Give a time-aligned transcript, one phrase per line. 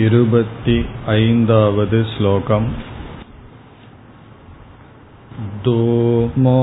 [0.00, 0.76] इरुपति
[1.12, 2.68] ऐन्दावद् श्लोकम्
[5.64, 6.62] धूमो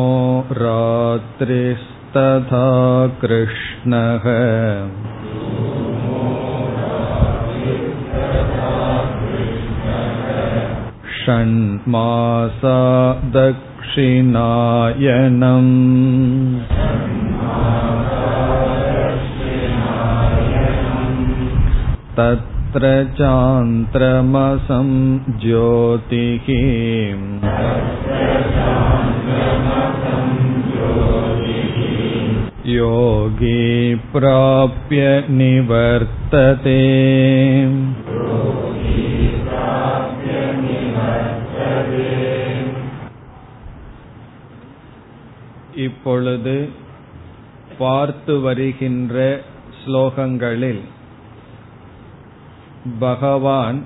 [0.61, 2.63] रात्रिस्तथा
[3.21, 4.25] कृष्णः
[11.19, 12.79] षण्मासा
[13.37, 15.73] दक्षिणायनम्
[22.73, 24.89] तत्र चान्द्रमसं
[25.39, 26.47] ज्योतिः
[32.71, 35.01] योगी प्राप्य
[35.31, 36.81] निवर्तते
[45.85, 46.55] இப்பொழுது
[47.77, 49.15] பார்த்து வருகின்ற
[49.79, 50.81] ஸ்லோகங்களில்
[53.00, 53.82] பகவான்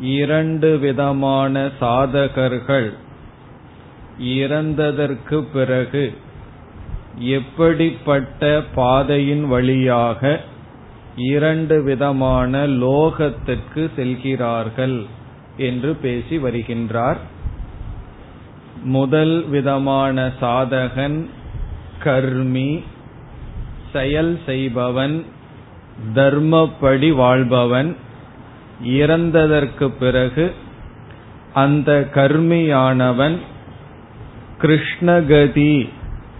[0.00, 2.92] இரண்டு விதமான சாதகர்கள்
[4.20, 6.16] இறந்ததற்கு பிறகு
[7.18, 10.40] எப்படிப்பட்ட பாதையின் வழியாக
[11.16, 15.06] இரண்டு விதமான லோகத்திற்கு செல்கிறார்கள்
[15.56, 17.16] என்று பேசி வருகின்றார்.
[18.82, 21.26] முதல் விதமான சாதகன்
[22.04, 22.82] கர்மி
[23.92, 25.24] செயல் செய்பவன்
[26.14, 27.96] தர்மப்படி வாழ்பவன்.
[28.84, 30.52] இறந்ததற்கு பிறகு
[31.54, 33.36] அந்த கர்மியானவன்
[34.60, 35.88] கிருஷ்ணகதி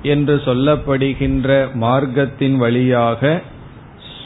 [0.02, 3.40] என்று சொல்லப்படுகின்ற மார்க்கத்தின் வழியாக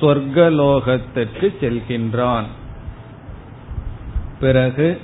[0.00, 2.48] சொர்க்கலோகத்திற்கு செல்கின்றான்.
[4.40, 5.00] பிறகு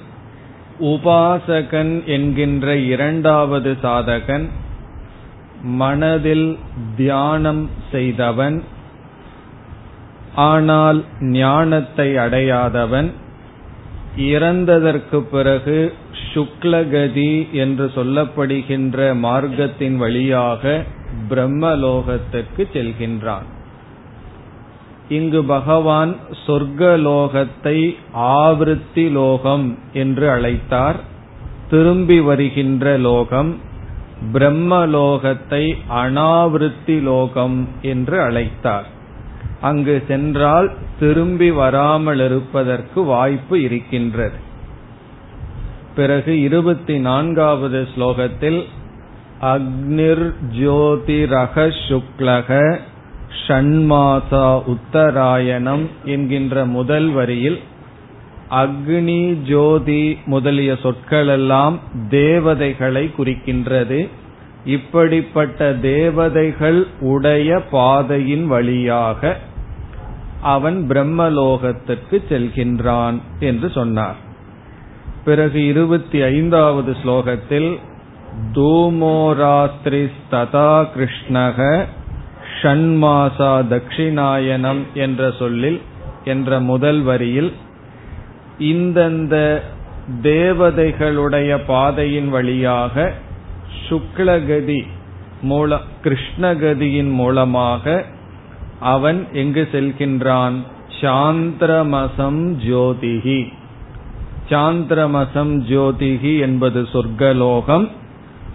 [0.80, 4.48] உபாசகன் என்கின்ற இரண்டாவது சாதகன்
[5.62, 6.58] மனதில்
[6.96, 8.62] தியானம் செய்தவன்
[10.34, 13.10] ஆனால் ஞானத்தை அடையாதவன்
[14.16, 15.92] இறந்ததற்கு பிறகு
[16.34, 20.84] சுக்லகதி என்று சொல்லப்படுகின்ற மார்க்கத்தின் வழியாக
[21.30, 23.48] பிரம்மலோகத்திற்கு செல்கின்றான்.
[25.08, 30.96] இங்கு பகவான் சொர்க்கலோகத்தை ஆவிருத்தி லோகம் என்று அழைத்தார்.
[31.70, 33.56] திரும்பி வருகின்ற லோகம்
[34.32, 38.92] பிரம்மலோகத்தை அனாவிருத்தி லோகம் என்று அழைத்தார்.
[39.68, 40.68] அங்கு சென்றால்
[41.00, 44.38] திரும்பி வராமல் இருப்பதற்கு வாய்ப்பு இருக்கின்றது.
[45.96, 48.60] பிறகு இருபத்தி நான்காவது ஸ்லோகத்தில்
[49.52, 50.26] அக்னிர்
[50.58, 52.50] ஜோதிரக சுக்லக
[53.46, 57.58] ஷண்மாசா உத்தராயணம் என்கின்ற முதல் வரியில்
[58.62, 61.76] அக்னி ஜோதி முதலிய சொற்களெல்லாம்
[62.10, 64.00] தேவதைகளை குறிக்கின்றது.
[64.66, 66.78] இப்படிப்பட்ட தேவதைகள்
[67.12, 69.20] உடைய பாதையின் வழியாக
[70.44, 74.16] அவன் பிரம்மலோகத்திற்கு செல்கின்றான் என்று சொன்னார்.
[75.24, 77.78] பிறகு இருபத்தி ஐந்தாவது ஸ்லோகத்தில்
[78.54, 81.86] தூமோராஸ்திரிஸ்ததா கிருஷ்ணக
[82.62, 85.80] ஷண்மாசா தட்சிணாயனம் என்ற சொல்லில்
[86.24, 87.52] என்ற முதல் வரியில்
[88.58, 89.62] இந்தந்த
[90.22, 93.12] தேவதைகளுடைய பாதையின் வழியாக
[93.88, 94.86] சுக்லகதி
[95.42, 98.04] மூல கிருஷ்ணகதியின் மூலமாக
[98.84, 100.56] அவன் எங்கு செல்கின்றான்?
[101.00, 103.40] சாந்திரமசம் ஜோதிகி
[104.50, 107.86] சாந்திரமசம் ஜோதிகி என்பது சொர்க்கலோகம்.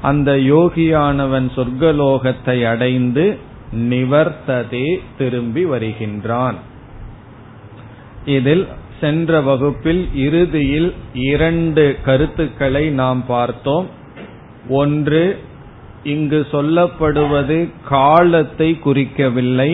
[0.01, 3.25] அந்த யோகியானவன் சொர்க்கலோகத்தை அடைந்து
[3.89, 6.57] நிவர்த்ததே திரும்பி வருகின்றான்.
[8.25, 8.65] இதில்
[9.01, 13.87] சென்ற வகுப்பில் இறுதியில் இரண்டு கருத்துக்களை நாம் பார்த்தோம்.
[14.69, 15.23] ஒன்று
[16.03, 17.57] இங்கு சொல்லப்படுவது
[17.89, 19.71] காலத்தை குறிக்கவில்லை.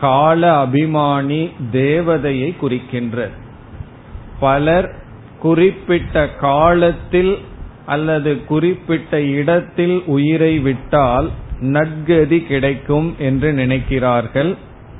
[0.00, 3.28] கால அபிமானி தேவதையை குறிக்கின்ற.
[4.40, 4.94] பலர்
[5.38, 7.38] குறிப்பிட்ட காலத்தில்
[7.86, 11.30] அல்லது குறிப்பிட்ட இடத்தில் உயிரை விட்டால்
[11.60, 14.54] நற்கதி கிடைக்கும் என்று நினைக்கிறார்கள்.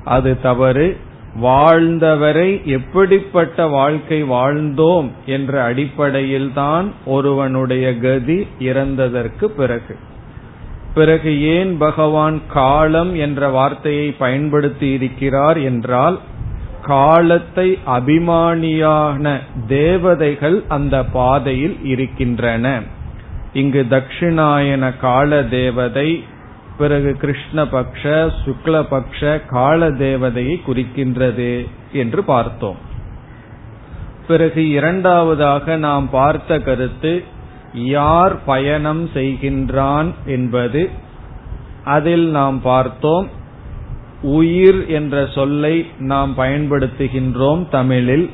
[0.04, 0.96] அது தவறு.
[1.40, 9.96] வாழ்ந்தவரை எப்படிப்பட்ட வாழ்க்கை வாழ்ந்தோம் என்ற அடிப்படையில்தான் ஒருவனுடைய கதி இறந்ததற்கு பிறகு.
[10.96, 16.16] பிறகு ஏன் பகவான் காலம் என்ற வார்த்தையை பயன்படுத்தி இருக்கிறார் என்றால்
[16.82, 22.66] காலத்தை அபிமானியான தேவதைகள் அந்த பாதையில் இருக்கின்றன.
[23.52, 26.08] இங்கு தட்சிணாயன கால தேவதை
[26.78, 31.52] பிறகு கிருஷ்ணபக்ஷ சுக்லபக்ஷ கால தேவதையை குறிக்கின்றது
[31.92, 32.80] என்று பார்த்தோம்.
[34.26, 37.12] பிறகு இரண்டாவதாக நாம் பார்த்த கருத்து
[37.74, 40.90] யார் பயணம் செய்கின்றான் என்பது
[41.84, 43.28] அதில் நாம் பார்த்தோம்.
[44.22, 48.30] உயிர் என்ற சொல்லை நாம் பயன்படுத்துகின்றோம் தமிழில்.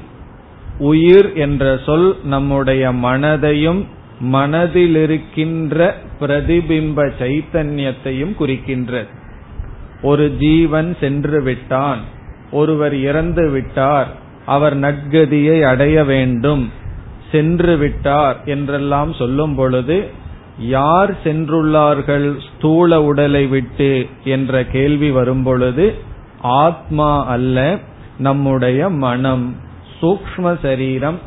[0.79, 3.85] உயிர் என்ற சொல் நம்முடைய மனதையும்
[4.33, 9.09] மனதிலிருக்கின்ற பிரதிபிம்ப சைத்தன்யத்தையும் குறிக்கின்றது.
[10.03, 11.99] ஒரு ஜீவன் சென்று விட்டான்.
[12.51, 14.09] ஒருவர் இறந்து விட்டார்.
[14.47, 16.71] அவர் நற்கதியை அடைய வேண்டும்.
[17.33, 19.97] சென்று விட்டார் என்றெல்லாம் சொல்லும் பொழுது
[20.59, 24.07] யார் சென்றுள்ளார்கள் ஸ்தூல உடலை விட்டு?
[24.25, 25.95] என்ற கேள்வி வரும்பொழுது
[26.41, 27.79] ஆத்மா அல்ல
[28.19, 29.57] நம்முடைய மனம்.
[30.01, 31.19] சூக்ம சரீரம்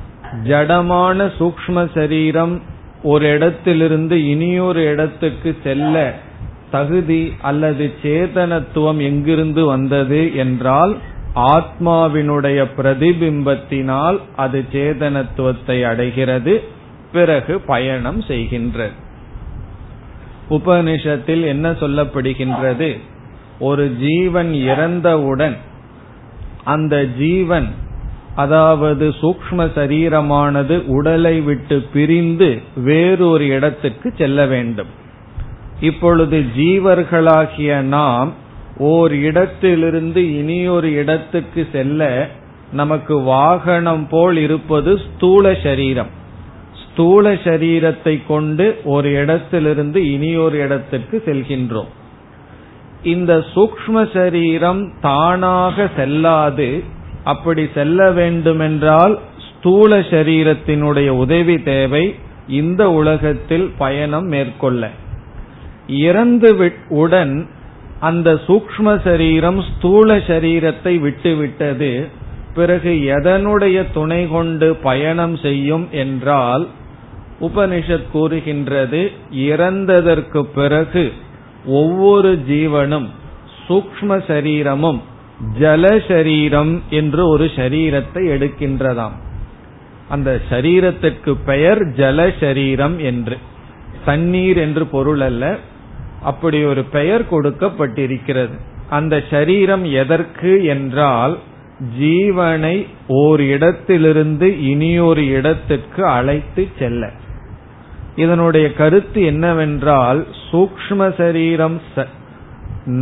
[0.43, 2.61] ஜடமான சூக்ம சரீரம்
[3.03, 6.13] ஒரு இடத்திலிருந்து இனியொரு இடத்துக்கு செல்ல
[6.71, 10.35] தகுதி அல்லது சேதனத்துவம் எங்கிருந்து வந்தது?
[10.35, 10.95] என்றால்
[11.35, 16.63] ஆத்மாவினுடைய பிரதிபிம்பத்தினால் அது சேதனத்துவத்தை அடைகிறது.
[17.11, 18.91] பிறகு பயணம் செய்கின்றது.
[20.49, 22.99] உபனிஷத்தில் என்ன சொல்லப்படுகின்றது?
[23.59, 25.57] ஒரு ஜீவன் இறந்தவுடன்
[26.63, 27.67] அந்த ஜீவன்
[28.35, 34.87] அதாவது சூக்ம சரீரமானது உடலை விட்டு பிரிந்து வேறொரு இடத்துக்கு செல்ல வேண்டும்.
[35.79, 38.33] இப்பொழுது ஜீவர்களாகிய நாம்
[38.77, 42.27] ஓர் இடத்திலிருந்து இனியொரு இடத்துக்கு செல்ல
[42.71, 46.07] நமக்கு வாகனம் போல் இருப்பது ஸ்தூல சரீரம்.
[46.91, 51.87] ஸ்தூல சரீரத்தை கொண்டு ஒரு இடத்திலிருந்து இனியொரு இடத்துக்கு செல்கின்றோம்.
[53.03, 56.83] இந்த சூக்ம சரீரம் தானாக செல்லாது.
[57.23, 59.19] அப்படி செல்ல வேண்டுமென்றால்
[59.49, 62.15] ஸ்தூல சரீரத்தினுடைய உதவி தேவை.
[62.47, 64.89] இந்த உலகத்தில் பயணம் மேற்கொள்ள.
[65.87, 67.47] இறந்து உடன்
[67.99, 72.07] அந்த சூக்ம சரீரம் ஸ்தூல சரீரத்தை விட்டுவிட்டது.
[72.55, 76.67] பிறகு எதனுடைய துணை கொண்டு பயணம் செய்யும் என்றால்
[77.41, 81.11] உபனிஷத் கூறுகின்றது இறந்ததற்கு பிறகு
[81.65, 83.07] ஒவ்வொரு ஜீவனும்
[83.67, 85.01] சூக்ம சரீரமும்
[85.59, 89.15] ஜல சரீரம் என்று ஒரு சரீரத்தை எடுக்கின்றதாம்.
[90.09, 93.37] அந்த சரீரத்திற்கு பெயர் ஜல சரீரம் என்று.
[94.05, 95.57] தண்ணீர் என்று பொருள் அல்ல
[96.25, 98.55] அப்படி ஒரு பெயர் கொடுக்கப்பட்டிருக்கிறது.
[98.89, 101.35] அந்த சரீரம் எதற்கு என்றால்
[101.99, 102.75] ஜீவனை
[103.21, 107.03] ஓர் இடத்திலிருந்து இனியொரு இடத்திற்கு அழைத்து செல்ல.
[108.15, 110.19] இதனுடைய கருத்து என்னவென்றால்
[110.49, 111.77] சூக்ம சரீரம்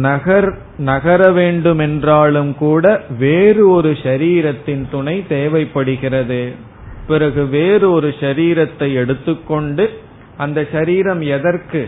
[0.06, 0.48] நகர்
[0.90, 2.86] நகர வேண்டுமென்றாலும் கூட
[3.20, 6.44] வேறு ஒரு சரீரத்தின் துணை தேவைப்படுகிறது.
[7.08, 9.86] பிறகு வேறு ஒரு சரீரத்தை எடுத்துக்கொண்டு
[10.38, 11.82] அந்த சரீரம் எதற்கு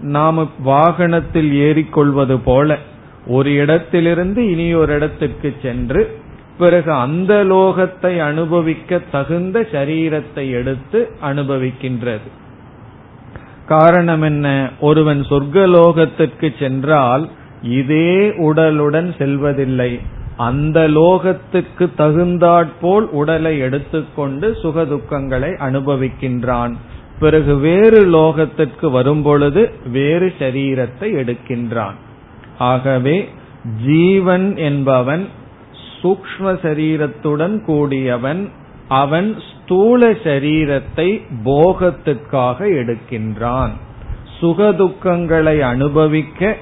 [0.00, 2.78] நாம வாகனத்தில் ஏறிக்கொள்வது போல
[3.26, 6.20] ஒரு இடத்திலிருந்து இனி ஒரு இடத்துக்கு சென்று
[6.58, 12.28] பிறகு அந்த லோகத்தை அனுபவிக்க தகுந்த சரீரத்தை எடுத்து அனுபவிக்கின்றது.
[13.68, 14.70] காரணம் என்ன?
[14.80, 17.28] ஒருவன் சொர்க்கலோகத்திற்கு சென்றால்
[17.62, 20.00] இதே உடலுடன் செல்வதில்லை.
[20.36, 26.72] அந்த லோகத்துக்கு தகுந்தாற்போல் உடலை எடுத்துக்கொண்டு சுகதுக்கங்களை அனுபவிக்கின்றான்.
[27.18, 31.94] பிறகு வேறு லோகத்திற்கு வரும்பொழுது வேறு சரீரத்தை எடுக்கின்றான்.
[32.58, 33.28] ஆகவே
[33.86, 35.28] ஜீவன் என்பவன்
[36.02, 38.48] சூக்ம சரீரத்துடன் கூடியவன்
[38.88, 43.70] அவன் ஸ்தூல சரீரத்தை போகத்திற்காக எடுக்கின்றான்.
[44.40, 46.56] சுகதுக்கங்களை அனுபவிக்க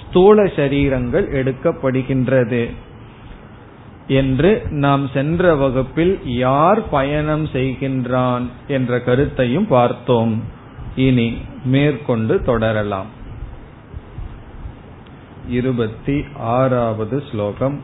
[0.00, 2.70] ஸ்தூல சரீரங்கள் எடுக்கப்படுகின்றது.
[4.07, 10.33] என்று நாம் சென்ற வகுப்பில் யார் பயணம் செய்கின்றான் என்ற கருத்தையும் பார்த்தோம்
[10.95, 11.29] இனி
[11.65, 13.09] மேற்கொண்டு தொடரலாம்
[15.49, 16.17] இருபத்தி
[16.53, 17.77] ஆறாவது ஸ்லோகம்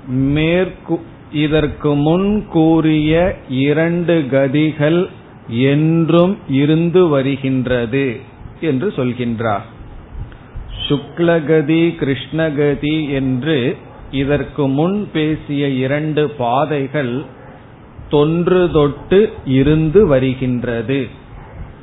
[0.07, 1.01] மேற்கு
[1.33, 5.09] இதற்கு முன் கூறிய இரண்டு கதிகள்
[5.49, 8.21] என்றும் இருந்து வருகின்றது
[8.61, 9.67] என்று சொல்கின்றார்.
[10.89, 13.77] சுக்லகதி கிருஷ்ணகதி என்று
[14.11, 17.25] இதற்கு முன் பேசிய இரண்டு பாதைகள்
[18.09, 21.09] தொன்று தொட்டு இருந்து வருகின்றது.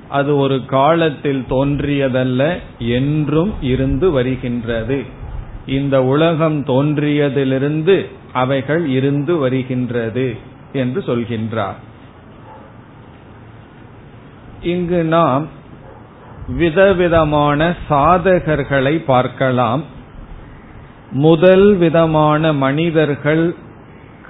[0.10, 5.04] அது ஒரு காலத்தில் தோன்றியதல்ல என்றும் இருந்து வருகின்றது.
[5.66, 10.36] இந்த உலகம் தோன்றியதிலிருந்து அவைகள் இருந்து வருகின்றது
[10.74, 11.76] என்று சொல்கின்றார்.
[14.62, 15.48] இங்கு நாம்
[16.48, 19.84] விதவிதமான சாதகர்களை பார்க்கலாம்.
[21.12, 23.56] முதல் விதமான மனிதர்கள்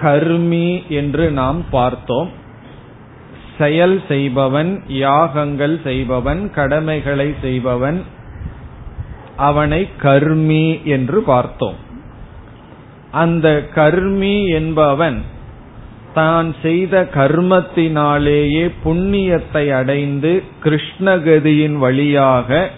[0.02, 2.30] கர்மி என்று நாம் பார்த்தோம்.
[3.58, 8.00] செயல் செய்பவன் யாகங்கள் செய்பவன் கடமைகளை செய்பவன்
[9.36, 11.80] அவனை கர்மி என்று பார்த்தோம்.
[13.12, 15.20] அந்த கர்மி என்பவன்
[16.14, 22.70] தான் செய்த கர்மத்தினாலேயே புண்ணியத்தை அடைந்து கிருஷ்ணகதியின் வழியாக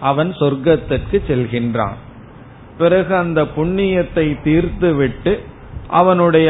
[0.00, 1.98] அவன் சொர்க்கத்திற்கு செல்கின்றான்.
[2.78, 5.32] பிறகு அந்த புண்ணியத்தை தீர்த்துவிட்டு
[5.88, 6.48] அவனுடைய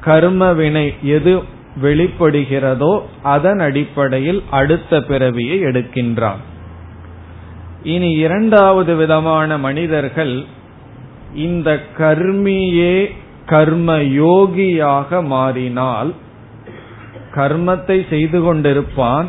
[0.00, 1.34] கர்ம வினை எது
[1.82, 6.42] வெளிப்படுகிறதோ அதன் அடிப்படையில் அடுத்த பிறவியை எடுக்கின்றான்.
[7.82, 10.44] இனி இரண்டாவது விதமான மனிதர்கள்
[11.34, 13.10] இந்த கர்மியே
[13.46, 16.14] கர்ம யோகியாக மாறினால்
[17.34, 19.28] கர்மத்தை செய்து கொண்டிருப்பான்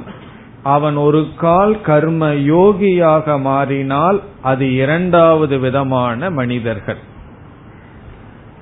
[0.63, 7.09] அவன் ஒரு கால் கர்ம யோகியாக மாறினால் அது இரண்டாவது விதமான மனிதர்கள்.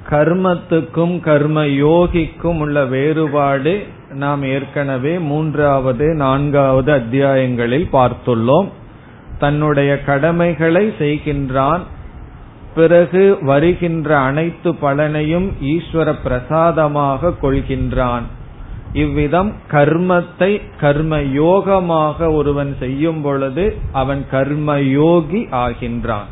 [0.09, 8.67] கர்மத்துக்கும் கர்ம யோகிக்கும் உள்ள வேறுபாடு நாம் ஏற்கனவே மூன்றாவது நான்காவது அத்தியாயங்களில் பார்த்துள்ளோம்.
[9.39, 11.79] தன்னுடைய கடமைகளை செய்கின்றான்.
[12.75, 18.23] பிறகு வருகின்ற அனைத்து பலனையும் ஈஸ்வர பிரசாதமாக கொள்கின்றான்.
[18.93, 26.29] இவ்விதம் கர்மத்தை கர்ம யோகமாக ஒருவன் செய்யும் பொழுது அவன் கர்ம யோகி ஆகின்றான்.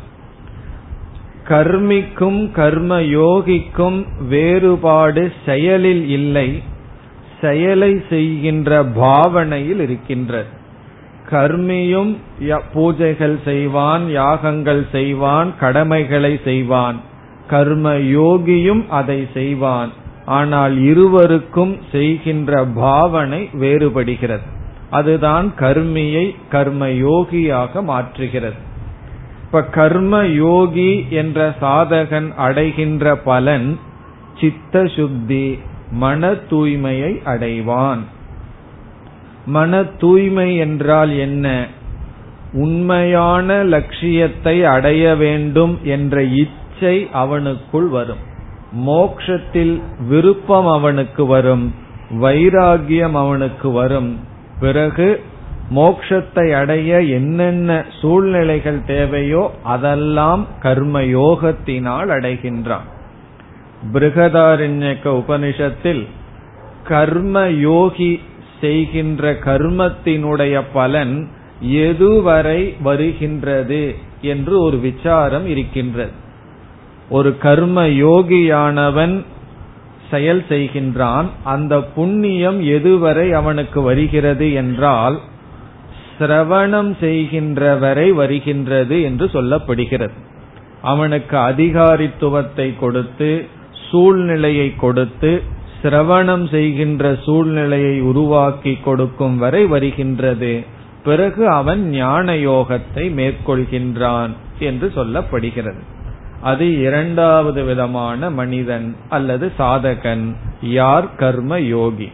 [1.48, 6.62] கர்மிக்கும் கர்ம யோகிக்கும் வேறுபாடு செயலில் இல்லை.
[7.40, 10.56] செயலை செய்கின்ற பாவனையில் இருக்கின்றது.
[11.30, 12.16] கர்மியும்
[12.74, 17.00] பூஜைகள் செய்வான் யாகங்கள் செய்வான் கடமைகளை செய்வான்.
[17.48, 19.92] கர்ம யோகியும் அதை செய்வான்.
[20.26, 24.48] ஆனால் இருவருக்கும் செய்கின்ற பாவனை வேறுபடுகிறது.
[24.90, 28.66] அதுதான் கர்மியை கர்ம யோகியாக மாற்றுகிறது.
[29.48, 33.78] இப்ப கர்ம யோகி என்ற சாதகன் அடைகின்ற பலன்
[34.40, 35.58] சித்த சுத்தி
[35.90, 37.98] மன தூய்மையை அடைவான்.
[39.46, 41.66] மன தூய்மை என்றால் என்ன?
[42.52, 48.22] உண்மையான லட்சியத்தை அடைய வேண்டும் என்ற இச்சை அவனுக்குள் வரும்.
[48.86, 51.74] மோக்ஷத்தில் விருப்பம் அவனுக்கு வரும்
[52.10, 54.18] வைராகியம் அவனுக்கு வரும்.
[54.60, 55.22] பிறகு
[55.74, 62.86] மோக்ஷத்தை அடைய என்னென்ன சூழ்நிலைகள் தேவையோ அதெல்லாம் கர்ம யோகத்தினால் அடைகின்றான்.
[63.92, 66.06] பிருகதாரண்யக்க உபனிஷத்தில்
[66.84, 68.20] கர்ம யோகி
[68.60, 71.28] செய்கின்ற கர்மத்தினுடைய பலன்
[71.62, 76.10] எதுவரை வருகின்றது என்று ஒரு விசாரம் இருக்கின்றது.
[77.08, 79.24] ஒரு கர்ம யோகியானவன்
[80.10, 85.18] செயல் செய்கின்றான் அந்த புண்ணியம் எதுவரை அவனுக்கு வருகிறது என்றால்
[86.18, 90.16] சிரவணம் செய்கின்ற வரை வருகின்றது என்று சொல்லப்படுகிறது.
[90.82, 93.46] அவனுக்கு அதிகாரித்துவத்தை கொடுத்து
[93.90, 95.42] சூழ்நிலையை கொடுத்து
[95.82, 100.64] சிரவணம் செய்கின்ற சூழ்நிலையை உருவாக்கி கொடுக்கும் வரை வருகின்றது.
[101.04, 105.82] பிறகு அவன் ஞான யோகத்தை மேற்கொள்கின்றான் என்று சொல்லப்படுகிறது.
[106.42, 111.14] அது இரண்டாவது விதமான மனிதன் அல்லது சாதகன் யார்?
[111.14, 112.10] கர்ம யோகி.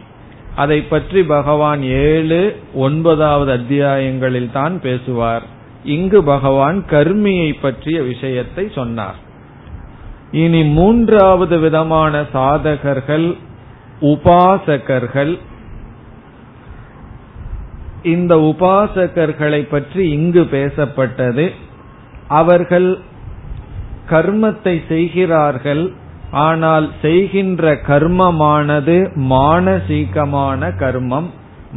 [0.55, 5.45] அதை பற்றி பகவான் ஏழு ஒன்பதாவது அத்தியாயங்களில் தான் பேசுவார்.
[5.83, 9.19] இங்கு பகவான் கர்மியை பற்றிய விஷயத்தை சொன்னார்.
[10.31, 13.27] இனி மூன்றாவது விதமான சாதகர்கள்
[14.01, 15.37] உபாசகர்கள்.
[18.03, 21.51] இந்த உபாசகர்களை பற்றி இங்கு பேசப்பட்டது.
[22.27, 22.89] அவர்கள்
[24.09, 25.83] கர்மத்தை செய்கிறார்கள்
[26.43, 28.95] ஆனால் செய்கின்ற கர்மமானது
[29.29, 31.27] மானசீகமான கர்மம்.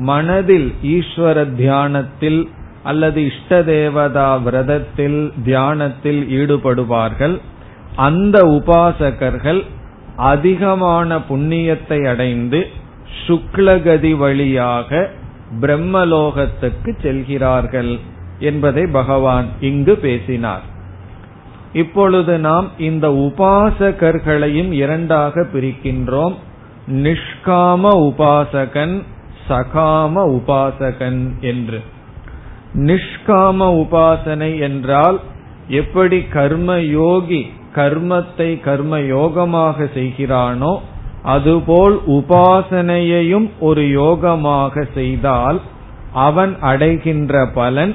[0.09, 2.41] மனதில் ஈஸ்வர தியானத்தில்
[2.83, 7.37] அல்லது இஷ்ட தேவதா விரதத்தில் தியானத்தில் ஈடுபடுவார்கள்.
[8.07, 9.61] அந்த உபாசகர்கள்
[10.33, 12.61] அதிகமான புண்ணியத்தை அடைந்து
[13.27, 15.09] சுக்லகதி வழியாக
[15.61, 17.93] பிரம்மலோகத்துக்கு செல்கிறார்கள்
[18.39, 20.65] என்பதை பகவான் இங்கு பேசினார்.
[21.73, 26.35] இப்பொழுது நாம் இந்த உபாசகர்களையும் இரண்டாக பிரிக்கின்றோம்.
[26.89, 29.03] நிஷ்காம உபாசகன்
[29.49, 31.81] சகாம உபாசகன் என்று.
[32.75, 35.21] நிஷ்காம உபாசனை என்றால்
[35.69, 40.79] எப்படி கர்ம யோகி கர்மத்தை கர்ம யோகமாக செய்கிறானோ
[41.23, 45.61] அதுபோல் உபாசனையையும் ஒரு யோகமாக செய்தால்
[46.13, 47.95] அவன் அடைகின்ற பலன்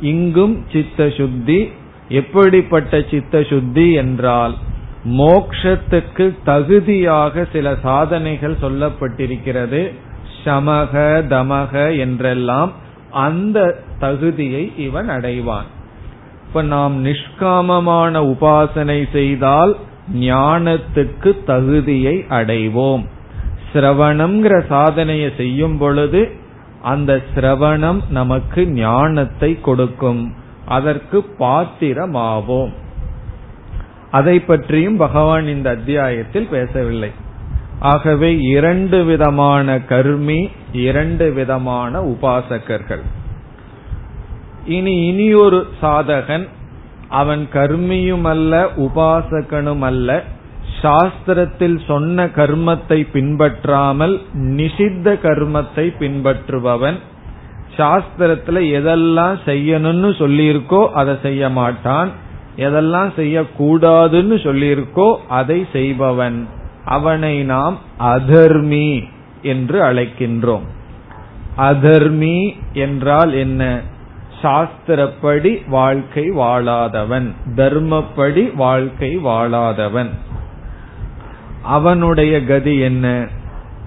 [0.00, 1.70] இங்கும் சித்த சுத்தி
[2.08, 4.54] எப்படிப்பட்ட சித்த சுத்தி என்றால்
[5.04, 9.92] மோக்ஷத்துக்கு தகுதியாக சில சாதனைகள் சொல்லப்பட்டிருக்கிறது.
[10.44, 10.92] சமக
[11.28, 12.72] தமக என்றெல்லாம்
[13.10, 15.68] அந்த தகுதியை இவன் அடைவான்.
[16.46, 19.76] இப்ப நாம் நிஷ்காமமான உபாசனை செய்தால்
[20.14, 23.04] ஞானத்துக்கு தகுதியை அடைவோம்.
[23.72, 26.32] சிரவணம்ங்கிற சாதனையை செய்யும் பொழுது
[26.82, 30.34] அந்த சிரவணம் நமக்கு ஞானத்தை கொடுக்கும்.
[30.68, 32.72] அதற்கு பாத்திரமாவோம்.
[34.10, 37.10] அதை பற்றியும் பகவான் இந்த அத்தியாயத்தில் பேசவில்லை.
[37.80, 40.40] ஆகவே இரண்டு விதமான கர்மி
[40.72, 43.04] இரண்டு விதமான உபாசகர்கள்.
[44.66, 46.46] இனி இனியொரு சாதகன்
[47.08, 50.22] அவன் கர்மியுமல்ல உபாசகனுமல்ல
[50.82, 56.98] சாஸ்திரத்தில் சொன்ன கர்மத்தை பின்பற்றாமல் நிஷித்த கர்மத்தை பின்பற்றுபவன்
[57.78, 62.10] சாஸ்திரத்துல எதெல்லாம் செய்யணும்னு சொல்லியிருக்கோ அதை செய்ய மாட்டான்.
[62.56, 66.48] எதெல்லாம் செய்யக்கூடாதுன்னு சொல்லியிருக்கோ அதை செய்பவன்.
[66.84, 69.02] அவனை நாம் அதர்மி
[69.42, 70.66] என்று அழைக்கின்றோம்.
[71.58, 73.80] அதர்மி என்றால் என்ன?
[74.42, 77.32] சாஸ்திரப்படி வாழ்க்கை வாழாதவன்.
[77.56, 80.10] தர்மப்படி வாழ்க்கை வாழாதவன்.
[81.62, 83.26] அவனுடைய கதி என்ன?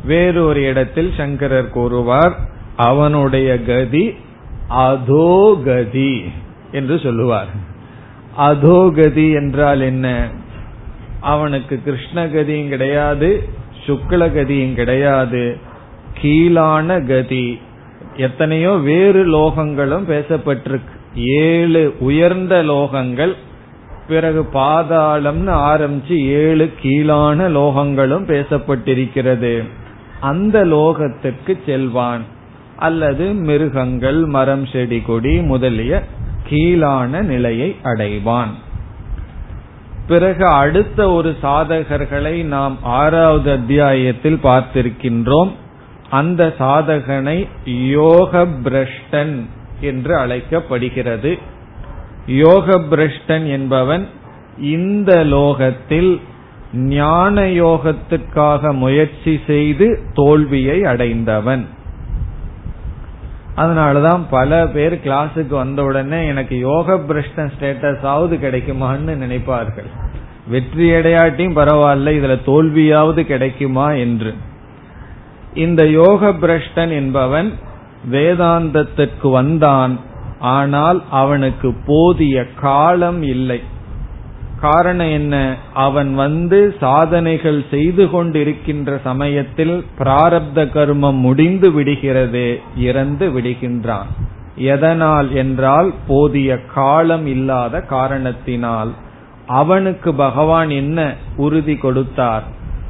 [0.05, 2.36] வேறொரு இடத்தில் சங்கரர் கூறுவார்
[2.75, 4.13] அவனுடைய கதி
[4.70, 6.24] அதோகதி
[6.72, 7.48] என்று சொல்லுவார்.
[8.38, 10.28] அதோகதி என்றால் என்ன?
[11.20, 13.50] அவனுக்கு கிருஷ்ணகதியும் கிடையாது
[13.86, 15.58] சுக்லகதியும் கிடையாது
[16.22, 17.60] கீழான கதி.
[18.18, 21.00] எத்தனையோ வேறு லோகங்களும் பேசப்பட்டிருக்கு.
[21.16, 23.34] ஏழு உயர்ந்த லோகங்கள்
[24.08, 29.63] பிறகு பாதாளம்னு ஆரம்பிச்சு ஏழு கீழான லோகங்களும் பேசப்பட்டிருக்கிறது.
[30.20, 32.30] அந்த லோகத்துக்கு செல்வான்.
[32.81, 36.03] அல்லது மிருகங்கள் மரம் செடி கொடி முதலிய
[36.47, 38.53] கீழான நிலையை அடைவான்.
[40.07, 45.51] பிறகு அடுத்த ஒரு சாதகர்களை நாம் ஆறாவது அத்தியாயத்தில் பார்த்திருக்கின்றோம்.
[46.09, 47.37] அந்த சாதகனை
[47.89, 49.35] யோக பிரஷ்டன்
[49.81, 51.31] என்று அழைக்கப்படுகிறது.
[52.27, 54.05] யோக பிரஷ்டன் என்பவன்
[54.57, 56.11] இந்த லோகத்தில்
[56.74, 61.63] ஞான யோகத்துக்காக முயற்சி செய்து தோல்வியை அடைந்தவன்.
[63.55, 69.90] அதனாலதான் பல பேர் கிளாஸுக்கு வந்த உடனே எனக்கு யோக பிரஷ்டன் ஸ்டேட்டஸ் ஆவது கிடைக்குமான்னு நினைப்பார்கள்.
[70.48, 74.33] வெற்றி அடையாட்டியும் பரவாயில்ல இதுல தோல்வியாவது கிடைக்குமா என்று.
[75.53, 77.53] இந்த யோக பிரஷ்டன் என்பவன்
[78.11, 80.00] வேதாந்தத்திற்கு வந்தான்
[80.40, 83.61] ஆனால் அவனுக்கு போதிய காலம் இல்லை.
[84.61, 85.55] காரணம் என்ன?
[85.74, 94.09] அவன் வந்து சாதனைகள் செய்து கொண்டிருக்கின்ற சமயத்தில் பிராரப்த கர்மம் முடிந்து விடுகிறது இறந்து விடுகின்றான்.
[94.55, 98.91] எதனால் என்றால் போதிய காலம் இல்லாத காரணத்தினால்.
[99.47, 102.43] அவனுக்கு பகவான் என்ன உறுதி கொடுத்தார்?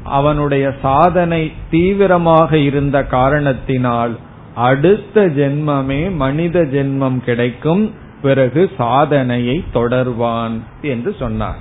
[0.04, 4.14] அவனுடைய சாதனை தீவிரமாக இருந்த காரணத்தினால்
[4.54, 7.90] அடுத்த ஜென்மமே மனித ஜென்மம் கிடைக்கும்.
[8.22, 11.58] பிறகு சாதனையை தொடர்வான் என்று சொன்னார்.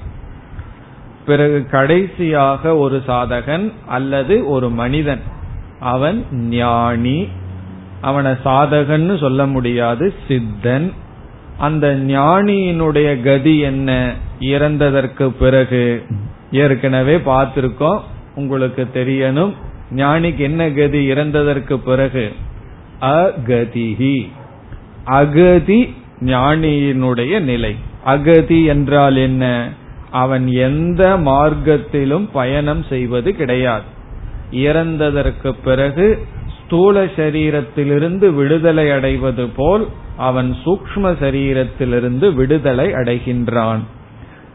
[1.25, 5.21] பிறகு கடைசியாக ஒரு சாதகன் அல்லது ஒரு மனிதன்
[5.79, 7.27] அவன் ஞானி.
[8.01, 10.91] அவனை சாதகன்னு சொல்ல முடியாது சித்தன்.
[11.57, 14.13] அந்த ஞானியினுடைய கதி என்ன?
[14.39, 16.05] இறந்ததற்கு பிறகு.
[16.51, 17.99] ஏற்கனவே பார்த்திருக்கோம்
[18.35, 19.53] உங்களுக்கு தெரியணும்
[19.95, 22.33] ஞானிக்கு என்ன கதி இறந்ததற்கு பிறகு?
[23.01, 24.29] அகதிகி
[25.05, 27.75] அகதி ஞானியினுடைய நிலை.
[28.05, 29.69] அகதி என்றால் என்ன?
[30.11, 33.83] அவன் எந்த மார்க்கத்திலும் பயணம் செய்வது கிடையாது.
[34.51, 36.25] இறந்ததற்கு பிறகு
[36.59, 43.79] ஸ்தூல சரீரத்திலிருந்து விடுதலை அடைவது போல் அவன் சூக்ம சரீரத்திலிருந்து விடுதலை அடைகின்றான்.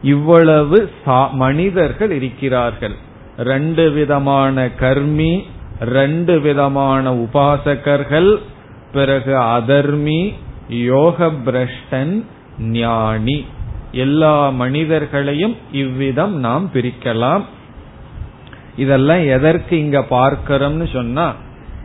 [0.02, 0.90] இவ்வளவு
[1.32, 2.94] மனிதர்கள் இருக்கிறார்கள்.
[3.38, 5.42] ரெண்டு விதமான கர்மி
[5.80, 8.36] ரெண்டு விதமான உபாசகர்கள்
[8.92, 10.32] பிறகு அதர்மி
[10.68, 12.24] யோக பிரஷ்டன்
[12.58, 13.44] ஞானி.
[13.92, 17.42] எல்லா மனிதர்களையும் இவ்விதம் நாம் பிரிக்கலாம்.
[18.76, 21.34] இதெல்லாம் எதற்கு இங்க பார்க்கிறோம்னு சொன்னா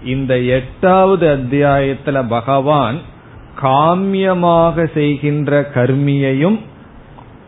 [0.05, 2.97] இந்த எட்டாவது அத்தியாயத்துல பகவான்
[3.61, 6.59] காமியமாக செய்கின்ற கர்மியையும்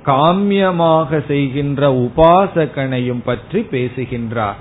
[0.06, 4.56] காமியமாக செய்கின்ற உபாசகனையும் பற்றி பேசுகின்றார்.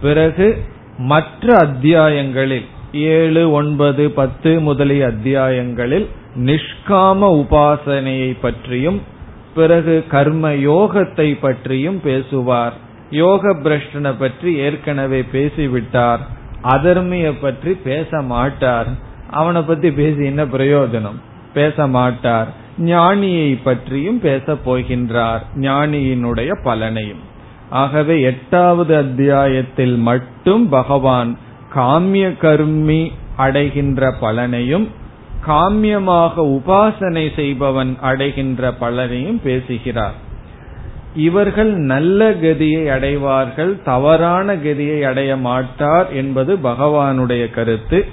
[0.00, 0.64] பிறகு
[0.98, 6.06] மற்ற அத்தியாயங்களில் ஏழு ஒன்பது பத்து முதலிய அத்தியாயங்களில்
[6.44, 9.02] நிஷ்காம உபாசனையை பற்றியும்
[9.54, 12.74] பிறகு கர்ம யோகத்தை பற்றியும் பேசுவார்.
[13.10, 16.18] யோக பிரஷ்டனை பற்றி ஏற்கனவே பேசிவிட்டார்.
[16.64, 18.86] அதர்மிய பற்றி பேச மாட்டார்.
[19.30, 21.20] அவனை பத்தி பேசி என்ன பிரயோஜனம்?
[21.54, 22.48] பேச மாட்டார்.
[22.78, 25.40] ஞானியை பற்றியும் பேச போகின்றார்.
[25.56, 27.24] ஞானியினுடைய பலனையும்.
[27.70, 31.38] ஆகவே எட்டாவது அத்தியாயத்தில் மட்டும் பகவான்
[31.74, 34.86] காமிய கர்மி அடைகின்ற பலனையும்
[35.46, 40.16] காமியமாக உபாசனை செய்பவன் அடைகின்ற பலனையும் பேசுகிறார்.
[41.14, 48.04] இவர்கள் நல்ல கதியை அடைவார்கள் தவறான கதியை அடைய மாட்டார் என்பது பகவானுடைய கருத்து.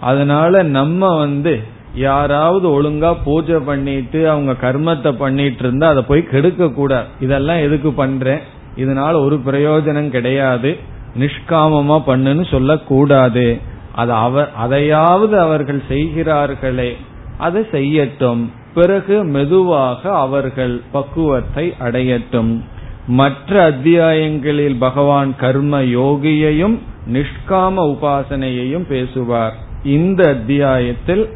[0.00, 1.62] அதனால நம்ம வந்து
[1.94, 8.40] யாராவது ஒழுங்கா பூஜை பண்ணிட்டு அவங்க கர்மத்தை பண்ணிட்டு இருந்தா அதை போய் கெடுக்க கூடாது இதெல்லாம் எதுக்கு பண்றேன்?
[8.76, 10.92] இதனால ஒரு பிரயோஜனம் கிடையாது.
[11.18, 13.58] நிஷ்காமமா பண்ணுன்னு சொல்லக்கூடாது.
[13.94, 16.96] அது அவர் அதையாவது அவர்கள் செய்கிறார்களே
[17.38, 18.48] அதை செய்யட்டும்.
[18.74, 22.60] பிறகு மெதுவாக அவர்கள் பக்குவத்தை அடையட்டும்.
[23.06, 26.78] மற்ற அத்தியாயங்களில் பகவான் கர்ம யோகியையும்
[27.12, 29.54] நிஷ்காம உபாசனையையும் பேசுவார்.
[29.84, 31.28] இந்த அத்தியாயத்தில்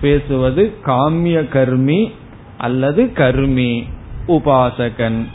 [0.00, 2.10] பேசுவது காமிய கர்மி
[2.58, 3.84] அல்லது கர்மி
[4.28, 5.26] உபாசகன்.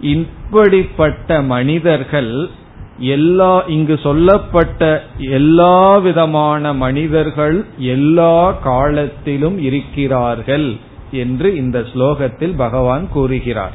[0.00, 2.48] இப்படிப்பட்ட மனிதர்கள்
[2.98, 10.76] எல்லா இங்கு சொல்லப்பட்ட எல்லா விதமான மனிதர்கள் எல்லா காலத்திலும் இருக்கிறார்கள்
[11.10, 13.72] என்று இந்த ஸ்லோகத்தில் பகவான் கூறுகிறார்.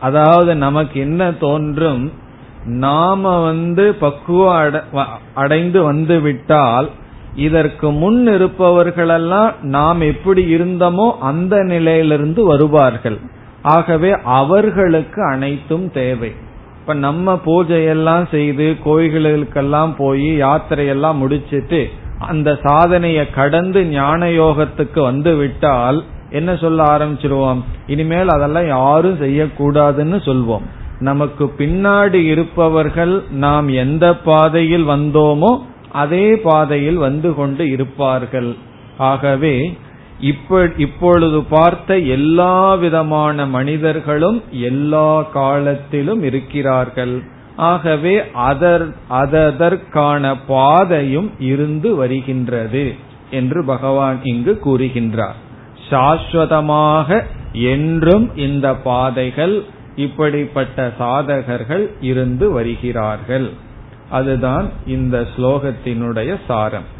[0.00, 2.12] அதாவது நமக்கு என்ன தோன்றும்
[2.64, 4.82] நாம வந்து பக்குவம்
[5.34, 6.90] அடைந்து வந்து விட்டால்
[7.36, 13.18] இதற்கு முன் இருப்பவர்களெல்லாம் நாம் எப்படி இருந்தோமோ அந்த நிலையிலிருந்து வருவார்கள்.
[13.62, 16.32] ஆகவே அவர்களுக்கு அனைத்தும் தேவை.
[16.86, 26.04] இப்ப நம்ம பூஜையெல்லாம் செய்து கோயில்களுக்கெல்லாம் போய் யாத்திரையெல்லாம் முடிச்சிட்டு அந்த சாதனையை கடந்து ஞான யோகத்துக்கு வந்து விட்டால்
[26.30, 27.60] என்ன சொல்ல ஆரம்பிச்சிருவோம்?
[27.86, 30.62] இனிமேல் அதெல்லாம் யாரும் செய்யக்கூடாதுன்னு சொல்வோம்.
[30.98, 35.58] நமக்கு பின்னாடி இருப்பவர்கள் நாம் எந்த பாதையில் வந்தோமோ
[35.92, 38.56] அதே பாதையில் வந்து கொண்டு இருப்பார்கள்.
[38.98, 39.76] ஆகவே
[40.76, 47.22] இப்பொழுது பார்த்த எல்லா விதமான மனிதர்களும் எல்லா காலத்திலும் இருக்கிறார்கள்.
[47.56, 52.94] ஆகவே அதர் அதற்கான பாதையும் இருந்து வருகின்றது
[53.30, 55.38] என்று பகவான் இங்கு கூறுகின்றார்.
[55.90, 59.64] சாஸ்வதமாக என்றும் இந்த பாதைகள்
[59.96, 63.50] இப்படிப்பட்ட சாதகர்கள் இருந்து வருகிறார்கள்.
[64.10, 66.94] அதுதான் இந்த ஸ்லோகத்தினுடைய சாரம்.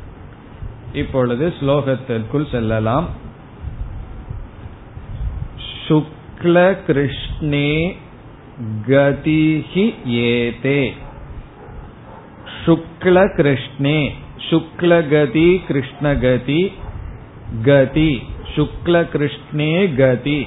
[0.97, 3.09] இப்பொழுது ஸ்லோகத்திற்குள் செல்லலாம்.
[5.89, 7.97] சுக்ல கிருஷ்ணே
[8.87, 10.95] கதிஹி ஏதே.
[12.67, 14.15] சுக்ல கிருஷ்ணே
[14.51, 16.73] சுக்லகதி கிருஷ்ணகதி
[17.63, 18.23] கதி
[18.55, 20.47] சுக்ல கிருஷ்ணே கதி.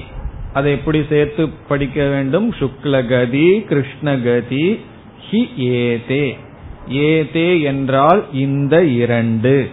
[0.52, 2.52] அதை எப்படி சேர்த்து படிக்க வேண்டும்?
[2.52, 4.78] சுக்லகதி கிருஷ்ணகதி
[5.30, 6.36] ஹி ஏதே.
[6.88, 9.70] ஏதே என்றால் இந்த இரண்டு.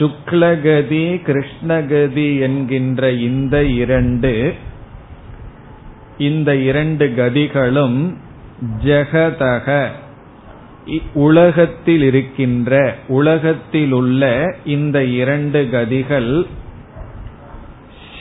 [0.00, 4.54] சுக்லகதி கிருஷ்ணகதி என்கின்ற இந்த இரண்டு
[6.18, 8.14] இந்த இரண்டு கதிகளும்
[8.84, 9.86] ஜெகதக.
[11.14, 16.46] உலகத்தில் இருக்கின்ற உலகத்தில் உள்ள இந்த இரண்டு கதிகள்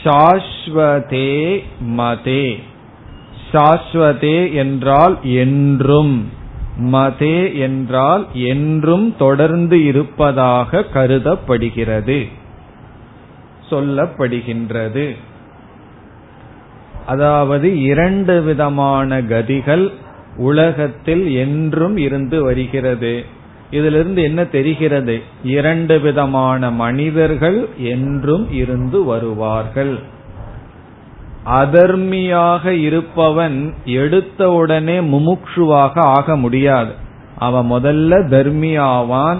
[0.03, 1.63] சாஸ்வதே
[1.97, 2.59] மதே.
[3.51, 6.29] சாஸ்வதே என்றால் என்றும்.
[6.81, 12.25] மதே என்றால் என்றும் தொடர்ந்து இருப்பதாக கருதப்படுகிறது.
[13.69, 15.15] சொல்லப்படுகின்றது.
[17.05, 19.91] அதாவது இரண்டு விதமான கதிகள்
[20.37, 23.25] உலகத்தில் என்றும் இருந்து வருகிறது.
[23.71, 25.21] இதிலிருந்து என்ன தெரிகிறது?
[25.43, 29.99] இரண்டு விதமான மனிதர்கள் என்றும் இருந்து வருவார்கள்.
[31.45, 36.91] அதர்மியாக இருப்பவன் எடுத்த உடனே முமுட்சுவாக ஆக முடியாது.
[37.37, 39.37] அவன் முதல்ல தர்மியாவான்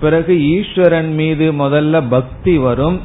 [0.00, 3.00] பிறகு ஈஸ்வரன் மீது முதல்ல பக்தி வரும்.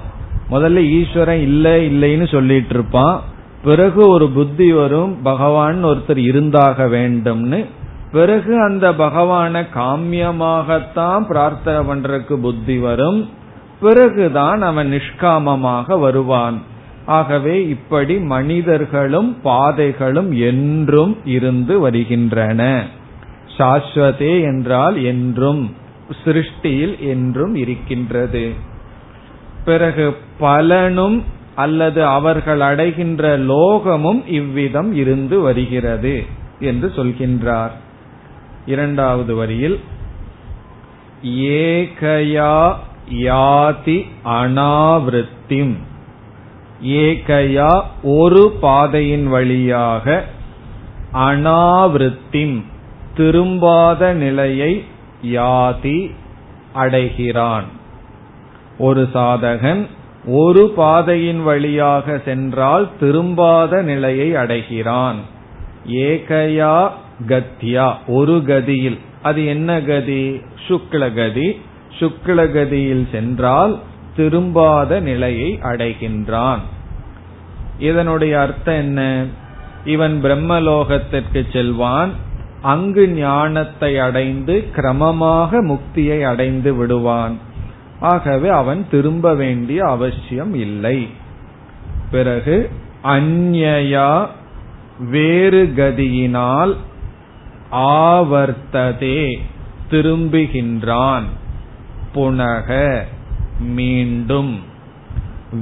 [0.51, 3.21] முதல்ல ஈஸ்வரன் இல்ல இல்லைன்னு சொல்லிட்டு இருப்பான்
[3.63, 7.65] பிறகு ஒரு புத்தி வரும் பகவான் ஒருத்தர் இருந்தாக வேண்டும்னு.
[8.11, 13.29] பிறகு அந்த பகவான காமியமாகத்தான் பிரார்த்தனை பண்றதுக்கு புத்தி வரும்.
[13.81, 16.61] பிறகுதான் அவன் நிஷ்காமமாக வருவான்.
[17.09, 22.61] ஆகவே இப்படி மனிதர்களும் பாதைகளும் என்றும் இருந்து வருகின்றன.
[23.57, 25.61] சாஸ்வதே என்றால் என்றும்
[26.23, 28.45] சிருஷ்டியில் என்றும் இருக்கின்றது.
[29.65, 30.05] பிறகு
[30.39, 31.17] பலனும்
[31.55, 36.15] அல்லது அவர்கள் அடைகின்ற லோகமும் இவ்விதம் இருந்து வருகிறது
[36.59, 37.75] என்று சொல்கின்றார்.
[38.65, 39.77] இரண்டாவது வரியில்
[41.57, 42.57] ஏகயா
[43.21, 43.97] யாதி
[44.33, 45.75] அனாவிருத்திம்.
[46.83, 50.25] ஏகையா ஒரு பாதையின் வழியாக
[51.13, 52.63] அனாவிருத்திம்
[53.17, 54.83] திரும்பாத நிலையை
[55.25, 56.11] யாதி
[56.73, 57.63] அடைகிறான்.
[58.77, 59.87] ஒரு சாதகன்
[60.25, 65.15] ஒரு பாதையின் வழியாக சென்றால் திரும்பாத நிலையை அடைகிறான்.
[65.91, 66.89] ஏகயா
[67.27, 68.97] கத்தியா ஒரு கதியில்.
[69.21, 70.41] அது என்ன கதி?
[70.67, 71.61] சுக்ல கதி
[71.99, 73.79] சுக்ல கதியில் சென்றால்
[74.19, 76.59] திரும்பாத நிலையை அடைகின்றான்.
[77.79, 79.25] இதனுடைய அர்த்தம் என்ன?
[79.85, 82.11] இவன் பிரம்மலோகத்திற்கு செல்வான்.
[82.61, 87.37] அங்கு ஞானத்தை அடைந்து கிரமமாக முக்தியை அடைந்து விடுவான்.
[87.99, 91.07] ஆகவே அவன் திரும்ப வேண்டிய அவசியம் இல்லை.
[92.11, 92.69] பிறகு
[93.03, 94.27] அந்நயா
[94.99, 96.75] வேறு கதியினால்
[97.71, 99.39] ஆவர்த்ததே
[99.91, 101.23] திரும்புகின்றான்.
[102.15, 102.99] புனக
[103.59, 104.59] மீண்டும்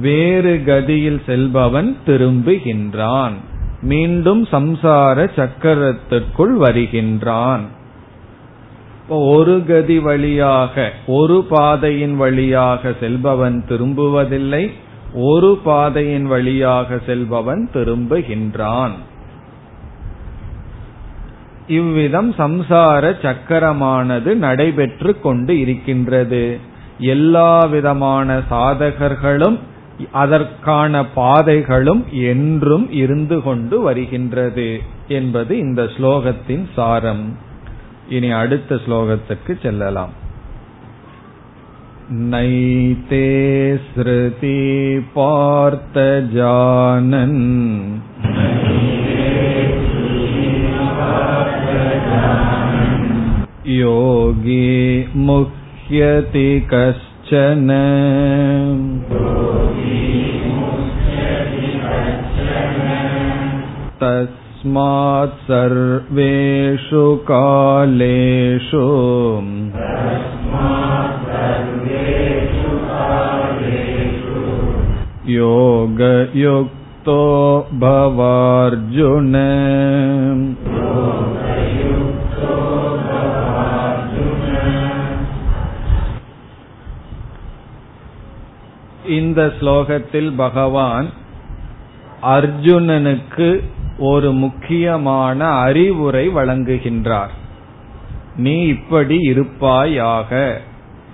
[0.00, 3.32] வேறு கதியில் செல்பவன் திரும்புகின்றான்.
[3.82, 7.60] மீண்டும் சம்சார சக்கரத்திற்குள் வருகின்றான்.
[9.08, 14.70] ஒரு கதி வழியாக ஒரு பாதையின் வழியாக செல்பவன் திரும்புவதில்லை
[15.14, 18.90] ஒரு பாதையின் வழியாக செல்பவன் திரும்புகின்றான்.
[21.66, 26.58] இவ்விதம் சம்சார சக்கரமானது நடைபெற்று கொண்டு இருக்கின்றது.
[27.07, 29.57] எல்லா விதமான சாதகர்களும்
[30.13, 34.69] அதற்கான பாதைகளும் என்றும் இருந்து கொண்டு வருகின்றது
[35.07, 37.25] என்பது இந்த ஸ்லோகத்தின் சாரம்
[38.09, 40.13] இனி அடுத்த ஸ்லோகத்துக்கு செல்லலாம்
[42.05, 43.19] नैते
[43.77, 44.57] श्रुति
[45.15, 46.19] पार्थजानन्
[53.73, 54.65] योगी
[55.87, 57.69] मुह्यति कश्चन
[64.01, 68.85] तस्मात् सर्वेषु कालेषु
[75.33, 77.21] योगयुक्तो
[77.83, 79.35] भवार्जुन
[89.08, 91.10] இந்த ஸ்லோகத்தில் பகவான்
[92.22, 93.62] அர்ஜுனனுக்கு
[93.98, 97.32] ஒரு முக்கியமான அறிவுரை வழங்குகின்றார்.
[98.36, 100.60] நீ இப்படி இருப்பாயாக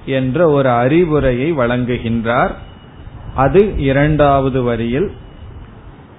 [0.07, 2.51] என்ற ஒரு அறிவுரையை வழங்குகின்றார்.
[3.35, 5.13] அது இரண்டாவது வரியில்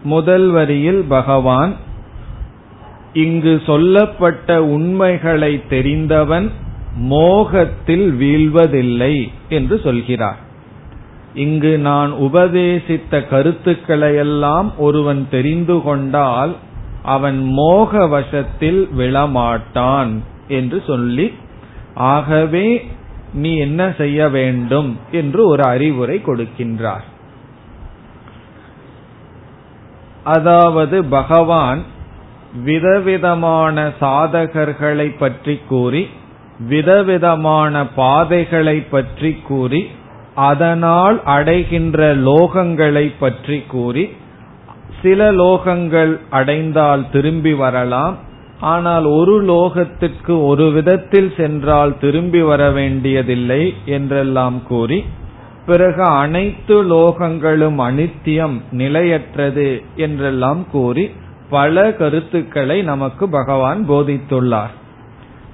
[0.03, 1.75] முதல் வரியில் பகவான்
[3.13, 6.51] இங்கு சொல்லப்பட்ட உண்மைகளை தெரிந்தவன்
[6.95, 10.43] மோகத்தில் வீழ்வதில்லை என்று சொல்கிறார்.
[11.35, 16.55] இங்கு நான் உபதேசித்த கருத்துக்களையெல்லாம் ஒருவன் தெரிந்து கொண்டால்
[17.03, 20.13] அவன் மோக வசத்தில் விழமாட்டான்
[20.47, 21.33] என்று சொல்லி
[21.93, 22.87] ஆகவே
[23.33, 24.97] நீ என்ன செய்ய வேண்டும்?
[25.11, 27.05] என்று ஒரு அறிவுரை கொடுக்கின்றார்.
[30.23, 31.83] அதாவது பகவான்
[32.63, 36.07] விதவிதமான சாதகர்களை பற்றி கூறி
[36.59, 39.87] விதவிதமான பாதைகளை பற்றி கூறி
[40.35, 44.05] அதனால் அடைகின்ற லோகங்களை பற்றி கூறி
[45.01, 48.15] சில லோகங்கள் அடைந்தால் திரும்பி வரலாம்.
[48.59, 54.99] ஆனால் ஒரு லோகத்திற்கு ஒரு விதத்தில் சென்றால் திரும்பி வர வேண்டியதில்லை என்றெல்லாம் கூறி
[55.65, 61.05] பிறகு அனைத்து லோகங்களும் அனித்தியம் நிலையற்றது என்றெல்லாம் கூறி
[61.49, 64.73] பல கருத்துக்களை நமக்கு பகவான் போதித்துள்ளார்.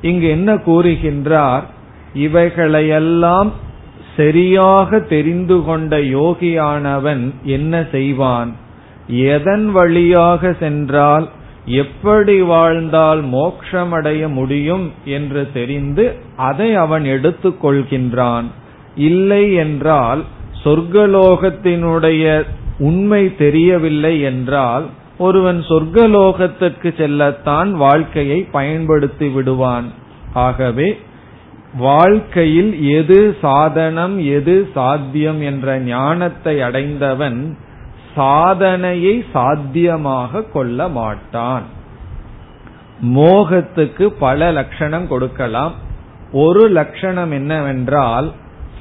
[0.01, 1.65] இங்கு என்ன கூறுகின்றார்?
[2.13, 3.51] இவைகளையெல்லாம்
[4.15, 8.51] சரியாக தெரிந்து கொண்ட யோகியானவன் என்ன செய்வான்?
[9.07, 11.29] எதன் வழியாக சென்றால்
[11.65, 18.47] எப்படி வாழ்ந்தால் மோட்சமடைய முடியும் என்று தெரிந்து அதை அவன் எடுத்துக்கொள்கின்றான்
[18.95, 20.23] இல்லை என்றால்
[20.63, 22.43] சொர்க்கலோகத்தினுடைய
[22.79, 24.85] உண்மை தெரியவில்லை என்றால்
[25.17, 29.87] ஒருவன் சொர்க்கலோகத்திற்கு செல்லத்தான் வாழ்க்கையை பயன்படுத்தி விடுவான்.
[30.33, 30.97] ஆகவே
[31.77, 37.57] வாழ்க்கையில் எது சாதனம் எது சாத்தியம் என்ற ஞானத்தை அடைந்தவன்
[38.15, 41.63] சாதனையை சாத்தியமாக கொள்ள மாட்டான்.
[43.01, 45.73] மோகத்துக்கு பல லட்சணம் கொடுக்கலாம்.
[46.31, 48.31] ஒரு லட்சணம் என்னவென்றால்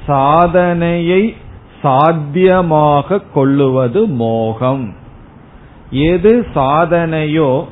[0.05, 1.35] சாதனையை
[1.81, 4.93] சாத்தியமாக கொள்ளுவது மோகம்.
[5.91, 7.65] எது சாதனையோ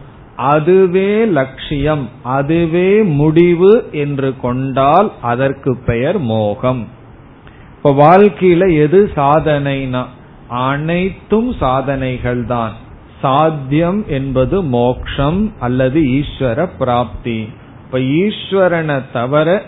[0.52, 6.88] அதுவே லட்சியம் அதுவே முடிவு என்று கொண்டால் அதற்கு பெயர் மோகம்.
[7.76, 10.04] இப்ப வாழ்க்கையில எது சாதனைனா
[10.48, 12.74] அனைத்தும் சாதனைகள் தான்
[13.22, 17.40] சாத்தியம் என்பது மோக்ஷம் அல்லது ஈஸ்வர பிராப்தி.
[17.86, 19.62] இப்ப ஈஸ்வரனை தவிர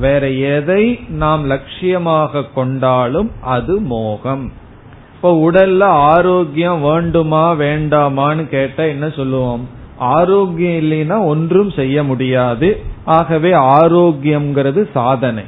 [0.00, 4.44] வேற எதை நாம் லட்சியமாக கொண்டாலும் அது மோகம்.
[5.14, 5.82] இப்ப உடல்ல
[6.12, 9.64] ஆரோக்கியம் வேண்டுமா வேண்டாமான்னு கேட்டா என்ன சொல்லுவோம்?
[9.98, 12.80] ஆரோக்கியம் இல்லைன்னா ஒன்றும் செய்ய முடியாது.
[13.04, 15.44] ஆகவே ஆரோக்கியம்ங்கிறது சாதனை.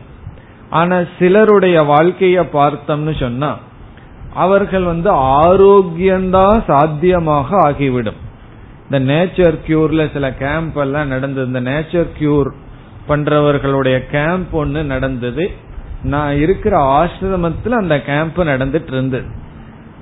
[0.70, 3.58] ஆனா சிலருடைய வாழ்க்கைய பார்த்தோம்னு சொன்னா
[4.34, 8.16] அவர்கள் வந்து ஆரோக்கியம்தான் சாத்தியமாக ஆகிவிடும்.
[8.90, 11.46] இந்த நேச்சர் கியூர்ல சில கேம்ப் எல்லாம் நடந்தது.
[11.46, 12.50] இந்த நேச்சர் கியூர்
[13.08, 15.50] பண்றவர்களுடைய கேம்ப் ஒன்னு நடந்தது.
[16.02, 19.44] நான் இருக்கிற ஆசிரமத்துல அந்த கேம்ப் நடந்துட்டு இருந்தது.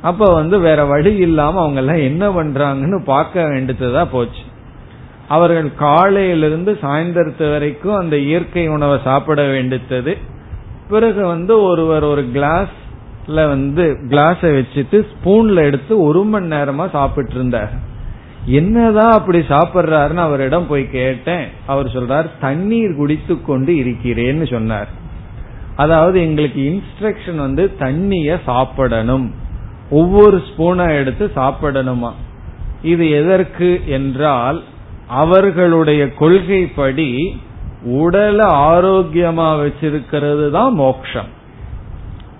[0.05, 4.45] அப்ப வந்து வேற வழி இல்லாம அவங்க எல்லாம் என்ன பண்றாங்கன்னு பார்க்க வேண்டியதுதா போச்சு.
[5.29, 10.17] அவர்கள் காலையிலிருந்து சாயந்தரத்து வரைக்கும் அந்த இயற்கை உணவை சாப்பிட வேண்டியது.
[10.89, 17.73] பிறகு வந்து ஒருவர் ஒரு கிளாஸ்ல வந்து கிளாஸ வச்சுட்டு ஸ்பூன்ல எடுத்து ஒரு மணி நேரமா சாப்பிட்டு இருந்தார்.
[18.47, 21.47] என்னதான் அப்படி சாப்பிடுறாருன்னு அவரிடம் போய் கேட்டேன்.
[21.67, 24.91] அவர் சொல்றார் தண்ணீர் குடித்து கொண்டு இருக்கிறேன்னு சொன்னார்.
[25.77, 29.27] அதாவது எங்களுக்கு இன்ஸ்ட்ரக்ஷன் வந்து தண்ணிய சாப்பிடணும்.
[29.91, 32.13] ஒவ்வொரு ஸ்பூனை எடுத்து சாப்பிடணுமா?
[32.83, 34.63] இது எதற்கு என்றால்
[35.07, 37.39] அவர்களுடைய கொள்கைப்படி
[37.85, 41.27] உடலை ஆரோக்கியமா வச்சிருக்கிறது தான் மோக்ஷம்.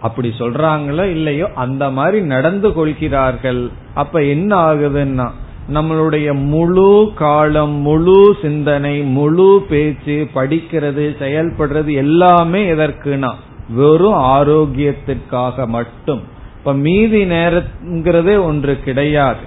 [0.01, 3.71] அப்படி சொல்றாங்களோ இல்லையோ அந்த மாதிரி நடந்து கொள்கிறார்கள்.
[3.95, 5.31] அப்ப என்ன ஆகுதுன்னா
[5.73, 13.33] நம்மளுடைய முழு காலம் முழு சிந்தனை முழு பேச்சு படிக்கிறது செயல்படுறது எல்லாமே எதற்குனா
[13.69, 16.33] வெறும் ஆரோக்கியத்திற்காக மட்டும்.
[16.65, 19.43] இப்ப மீதி நேரங்கிறதே ஒன்று கிடையாது.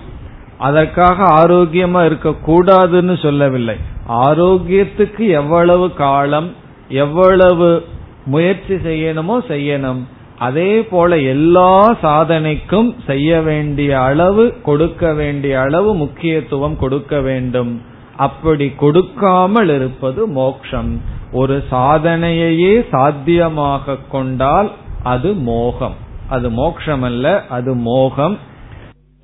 [0.58, 3.76] அதற்காக ஆரோக்கியமா இருக்க கூடாதுன்னு சொல்லவில்லை.
[4.10, 6.54] ஆரோக்கியத்துக்கு எவ்வளவு காலம்
[6.90, 7.86] எவ்வளவு
[8.26, 10.02] முயற்சி செய்யணுமோ செய்யணும்.
[10.38, 17.82] அதே போல எல்லா சாதனைக்கும் செய்ய வேண்டிய அளவு கொடுக்க வேண்டிய அளவு முக்கியத்துவம் கொடுக்க வேண்டும்.
[18.18, 21.02] அப்படி கொடுக்காமல் இருப்பது மோக்ஷம்.
[21.32, 24.72] ஒரு சாதனையையே சாத்தியமாக கொண்டால்
[25.04, 26.06] அது மோகம்.
[26.30, 28.38] அது மோக்ஷம் அல்ல அது மோகம்.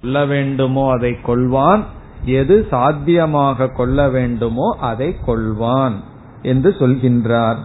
[0.01, 1.83] கொள்ள வேண்டுமோ அதை கொள்வான்.
[2.25, 5.93] எது சாத்தியமாக கொள்ள வேண்டுமோ அதை கொள்வான்
[6.41, 7.57] என்று சொல்கின்றார்.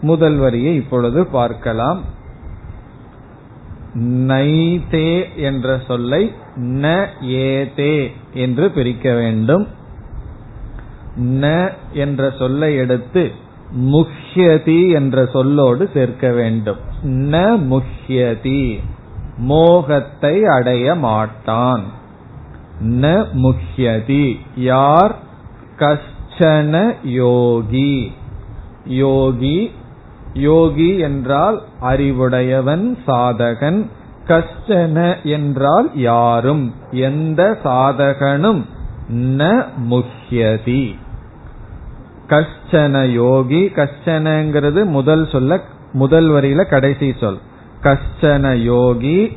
[0.00, 2.00] முதல் வரியை இப்பொழுது பார்க்கலாம்.
[4.02, 9.68] நைதே என்ற சொல்லை ந ஏதே என்று பிரிக்க வேண்டும்.
[11.20, 13.32] ந என்ற சொல்லை எடுத்து
[13.76, 16.76] முஹ்யதி என்ற சொல்லோடு சேர்க்க வேண்டும்.
[17.04, 18.78] ந முஹ்யதி.
[19.36, 21.82] மோகத்தை அடைய மாட்டான்.
[22.84, 24.38] ந முஹ்யதி.
[24.56, 25.16] யார்?
[25.78, 28.12] கஷ்டன யோகி.
[28.84, 29.70] யோகி.
[30.34, 33.86] யோகி என்றால் அறிவுடையவன் சாதகன்.
[34.26, 36.74] கஷ்டன என்றால் யாரும்.
[36.90, 38.62] எந்த சாதகனும்.
[39.12, 40.94] ந முஹ்யதி.
[42.28, 45.60] கஷ்டன யோகி கஷ்டனங்கிறது முதல் சொல்ல
[45.92, 47.38] முதல் வரியில கடைசி சொல்.
[47.82, 49.36] கஷ்டன யோகி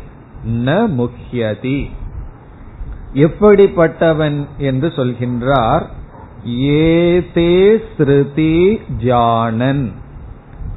[0.66, 1.90] ந முக்கியதி
[3.14, 5.86] எப்படிப்பட்டவன் என்று சொல்கின்றார்?
[6.46, 9.92] ஏதே ஸ்ருதி ஜானன்.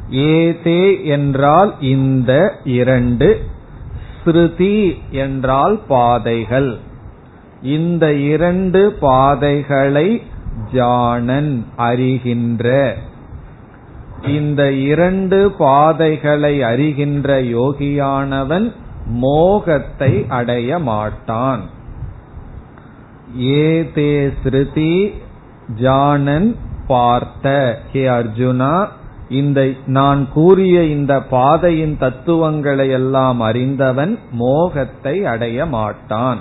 [0.08, 3.28] ஏதே என்றால் இந்த இரண்டு
[4.24, 6.78] ஸ்ருதி என்றால் பாதைகள்.
[7.62, 10.22] இந்த இரண்டு பாதைகளை
[10.72, 12.94] ஜானன் அறிகின்ற.
[14.26, 18.72] இந்த இரண்டு பாதைகளை அறிகின்ற யோகியானவன்
[19.06, 21.60] மோகத்தை அடைய மாட்டான்.
[23.36, 25.14] ஏதே ஸ்ருதி
[25.74, 27.80] ஜானன் பார்த்த.
[27.92, 28.86] ஹே அர்ஜுனா
[29.28, 36.38] இந்த நான் கூறிய இந்த பாதையின் தத்துவங்களை எல்லாம் அறிந்தவன் மோகத்தை அடைய மாட்டான்.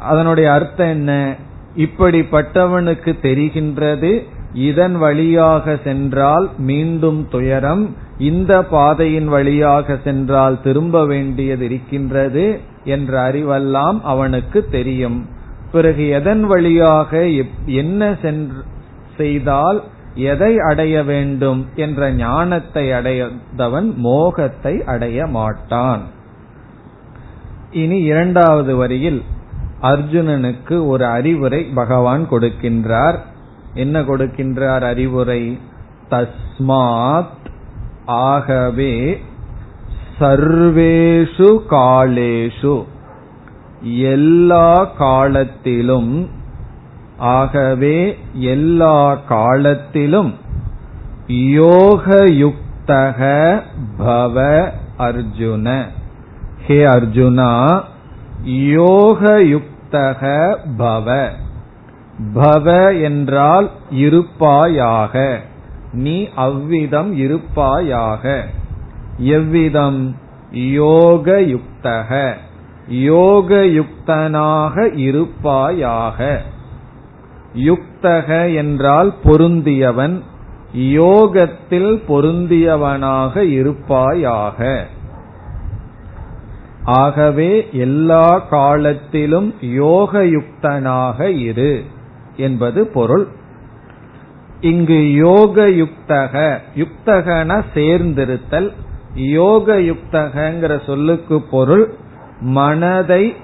[0.00, 1.34] அதனுடைய அர்த்தம் என்ன?
[1.76, 4.12] இப்படிப்பட்டவனுக்கு தெரிகின்றது
[4.54, 7.84] இதன் வழியாக சென்றால் மீண்டும் துயரம்
[8.18, 12.44] இந்த பாதையின் வழியாக சென்றால் திரும்ப வேண்டியது இருக்கின்றது
[12.84, 15.18] என்ற அறிவெல்லாம் அவனுக்கு தெரியும்.
[15.72, 17.10] பிறகு எதன் வழியாக
[17.80, 18.16] என்ன
[19.16, 19.78] செய்தால்
[20.14, 26.04] எதை அடைய வேண்டும் என்ற ஞானத்தை அடைந்தவன் மோகத்தை அடைய மாட்டான்.
[27.72, 29.20] இனி இரண்டாவது வரியில்
[29.82, 33.18] அர்ஜுனனுக்கு ஒரு அறிவுரை பகவான் கொடுக்கின்றார்.
[33.74, 35.58] என்ன கொடுக்கின்றார் அறிவுரை?
[36.10, 37.50] தஸ்மாத்
[38.06, 39.22] ஆகவே
[40.20, 42.84] சர்வேஷு காலேஷு.
[43.82, 46.28] எல்லா காலத்திலும்
[47.18, 50.34] ஆகவே எல்லா காலத்திலும்
[51.28, 52.52] யோகயுக்தக
[53.98, 54.68] பவ
[54.98, 55.84] அர்ஜுன.
[56.66, 57.82] ஹே அர்ஜுனா
[58.48, 61.28] யோகயுக்தக யுக்தக பவ.
[62.34, 65.40] பவ என்றால் இருப்பாயாக.
[65.92, 68.44] நீ அவ்விதம் இருப்பாயாக.
[69.18, 70.16] எவ்விதம்?
[70.52, 72.34] யோக யுக்தக
[72.88, 76.42] யோக யுக்தனாக இருப்பாயாக.
[77.54, 80.20] யுக்தக என்றால் பொருந்தியவன்.
[80.72, 84.86] யோகத்தில் பொருந்தியவனாக இருப்பாயாக.
[86.86, 91.84] ஆகவே எல்லா காலத்திலும் யோக யுக்தனாக இரு
[92.36, 93.28] என்பது பொருள்.
[94.60, 98.72] இங்கு யோக யுக்தக யுக்தகன சேர்ந்திருத்தல்
[99.14, 101.94] யோக யுக்தகங்கிற சொல்லுக்கு பொருள்
[102.40, 103.36] மனதை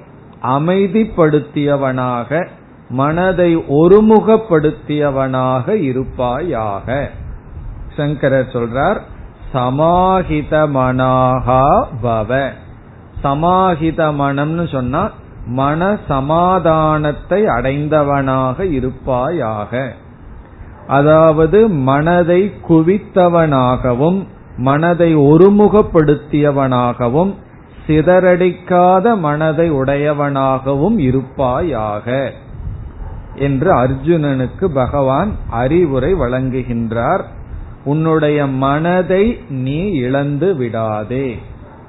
[0.42, 2.46] அமைதிப்படுத்தியவனாக
[2.88, 7.10] மனதை ஒருமுகப்படுத்தியவனாக இருப்பாயாக.
[7.96, 9.00] சங்கரர் சொல்றார்
[9.54, 12.52] சமாஹித மனாகா பவ.
[13.22, 15.10] சமாஹித மனம்னு சொன்னா
[15.46, 19.92] மன சமாதானத்தை அடைந்தவனாக இருப்பாயாக.
[20.86, 27.34] அதாவது மனதை குவித்தவனாகவும் மனதை ஒருமுகப்படுத்தியவனாகவும்
[27.86, 32.32] சிதறடிக்காத மனதை உடையவனாகவும் இருப்பாயாக
[33.36, 37.22] என்று அர்ஜுனனுக்கு பகவான் அறிவுரை வழங்குகின்றார்.
[37.84, 41.38] உன்னுடைய மனதை நீ இழந்து விடாதே.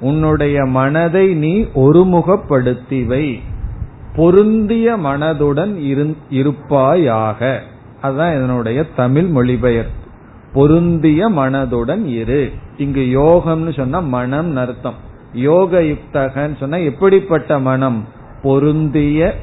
[0.04, 3.40] உன்னுடைய மனதை நீ ஒருமுகப்படுத்திவை.
[4.16, 5.74] பொருந்திய மனதுடன்
[6.30, 7.62] இருப்பாயாக.
[8.00, 10.02] அதுதான் இதனுடைய தமிழ் மொழிபெயர்ப்பு.
[10.52, 12.52] பொருந்திய மனதுடன் இரு.
[12.76, 14.94] இங்கு யோகம்னு சொன்னா மனம் அர்த்தம்.
[15.32, 18.04] யோக யுக்தகன்னு சொன்னா எப்படிப்பட்ட மனம்?
[18.42, 19.34] பொருந்திய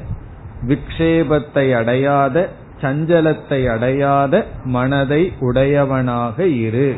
[0.68, 2.48] விக்ஷேபத்தை அடையாத
[2.80, 6.96] சஞ்சலத்தை அடையாத மனதை உடையவனாக இரு.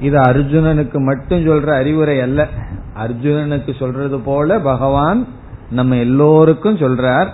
[0.00, 2.48] இது அர்ஜுனனுக்கு மட்டும் சொல்ற அறிவுரை அல்ல.
[2.94, 5.26] அர்ஜுனனுக்கு சொல்றது போல பகவான்
[5.70, 7.28] நம்ம எல்லோருக்கும் சொல்றார்.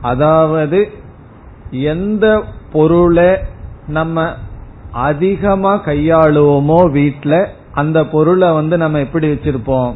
[0.00, 0.90] அதாவது
[1.70, 2.42] எந்த
[2.72, 3.36] பொருளை
[3.86, 4.32] நம்ம
[4.92, 9.92] அதிகமா கையாளுவோமோ வீட்டில் அந்த பொருளை வந்து நம்ம எப்படி வச்சிருப்போம்?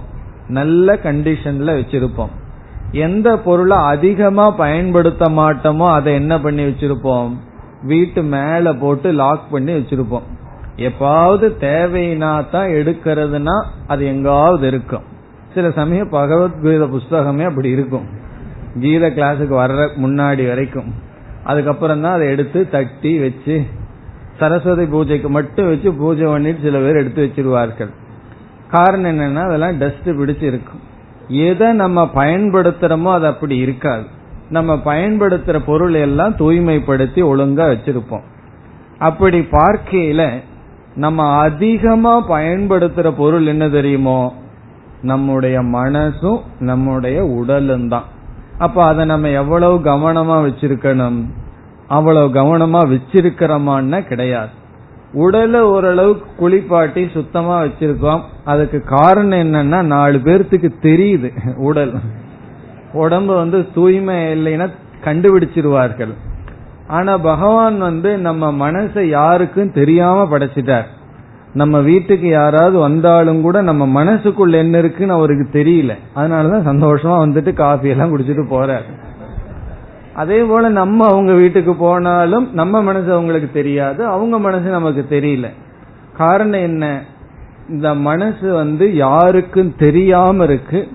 [0.48, 2.28] நல்ல கண்டிஷன்ல வச்சிருப்போம்.
[2.92, 7.32] எந்த பொருளை அதிகமா பயன்படுத்த மாட்டோமோ அதை என்ன பண்ணி வச்சிருப்போம்?
[7.82, 10.22] வீட்டு மேல போட்டு லாக் பண்ணி வச்சிருப்போம்.
[10.86, 13.56] எப்பாவது தேவைனா தான் எடுக்கிறதுனா
[13.92, 15.04] அது எங்காவது இருக்கும்.
[15.54, 18.06] சில சமயம் பகவத்கீத புஸ்தகமே அப்படி இருக்கும்.
[18.82, 20.90] கீத கிளாஸுக்கு வர்ற முன்னாடி வரைக்கும்.
[21.44, 23.56] அதுக்கப்புறம் தான் அதை எடுத்து தட்டி வச்சு
[24.40, 27.90] சரஸ்வதி பூஜைக்கு மட்டும் வச்சு பூஜை பண்ணிட்டு சில பேர் எடுத்து வச்சிருவார்கள்.
[28.74, 30.82] காரணம் என்னன்னா அதெல்லாம் டஸ்ட் பிடிச்சு இருக்கும்.
[31.48, 34.06] எதை நம்ம பயன்படுத்துறோமோ அது அப்படி இருக்காது.
[34.56, 38.24] நம்ம பயன்படுத்துற பொருள் எல்லாம் தூய்மைப்படுத்தி ஒழுங்கா வச்சிருப்போம்.
[38.98, 40.22] அப்படி பார்க்கையில
[40.98, 44.34] நம்ம அதிகமா பயன்படுத்துற பொருள் என்ன தெரியுமோ?
[45.02, 48.04] நம்முடைய மனசும் நம்முடைய உடலும் தான்.
[48.58, 51.24] அப்ப அதை நம்ம எவ்வளவு கவனமா வச்சிருக்கணும்?
[51.88, 54.48] அவ்வளவு கவனமா வச்சிருக்கிறோமான்னா கிடையாது.
[55.12, 58.20] உடலை ஓரளவுக்கு குளிப்பாட்டி சுத்தமா வச்சிருக்கோம்.
[58.44, 61.92] அதுக்கு காரணம் என்னன்னா நாலு பேர்த்துக்கு தெரியுது உடல்.
[62.92, 64.70] உடம்பு வந்து தூய்மை இல்லைன்னா
[65.04, 66.14] கண்டுபிடிச்சிருவார்கள்.
[66.88, 70.84] ஆனா பகவான் வந்து நம்ம மனசை யாருக்கும் தெரியாம படைச்சிட்டார்.
[71.54, 75.94] நம்ம வீட்டுக்கு யாராவது வந்தாலும் கூட நம்ம மனசுக்குள்ள என்ன இருக்குன்னு அவருக்கு தெரியல.
[76.16, 78.82] அதனாலதான் சந்தோஷமா வந்துட்டு காஃபி எல்லாம் குடிச்சிட்டு போறாரு.
[80.14, 85.48] அதே போல நம்ம அவங்க வீட்டுக்கு போனாலும் நம்ம மனசு அவங்களுக்கு தெரியாது அவங்க மனசு நமக்கு தெரியல.
[86.16, 87.04] காரணம் என்ன?
[87.68, 90.88] இந்த மனசு வந்து யாருக்கும் தெரியாம இருக்கு.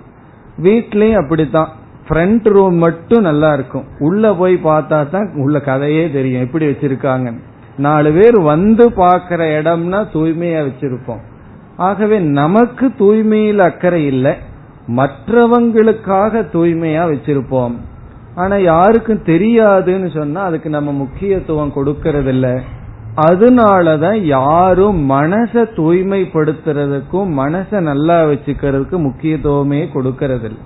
[0.64, 1.70] வீட்லயும் அப்படித்தான்.
[2.08, 3.86] ஃப்ரண்ட் ரூம் மட்டும் நல்லா இருக்கும்.
[4.00, 6.42] உள்ள போய் பார்த்தா தான் உள்ள கதையே தெரியும்.
[6.42, 7.34] எப்படி வச்சிருக்காங்க
[7.78, 11.22] நாலு பேர் வந்து பாக்குற இடம்னா தூய்மையா வச்சிருப்போம்.
[11.78, 14.34] ஆகவே நமக்கு தூய்மையில் அக்கறை இல்லை.
[14.98, 17.76] மற்றவங்களுக்காக தூய்மையா வச்சிருப்போம்.
[18.36, 22.48] ஆனா யாருக்கும் தெரியாதுன்னு சொன்னா அதுக்கு நம்ம முக்கியத்துவம் கொடுக்கறது இல்ல
[23.16, 30.64] அதனாலதான் யாரும் மனசை தூய்மைப்படுத்துறதுக்கும் மனசை நல்லா வச்சுக்கிறதுக்கு முக்கியத்துவமே கொடுக்கறதில்லை.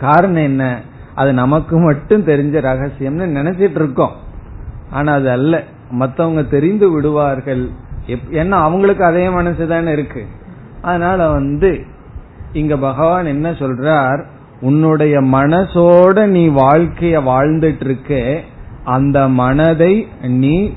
[0.00, 0.80] காரணம் என்ன?
[1.14, 4.12] அது நமக்கு மட்டும் தெரிஞ்ச ரகசியம்னு நினைச்சிட்டு இருக்கோம்.
[4.90, 5.64] ஆனா அது அல்ல.
[5.90, 7.68] மத்தவங்க தெரிந்து விடுவார்கள்.
[8.06, 10.26] ஏன்னா அவங்களுக்கு அதே மனசு தானே இருக்கு.
[10.82, 11.84] அதனால வந்து
[12.52, 14.24] இங்க பகவான் என்ன சொல்றார்?
[14.60, 18.40] உன்னுடைய மனசோட நீ வாழ்க்கைய வாழ்ந்துட்டு இருக்க
[18.84, 20.74] அந்த மனதை நீ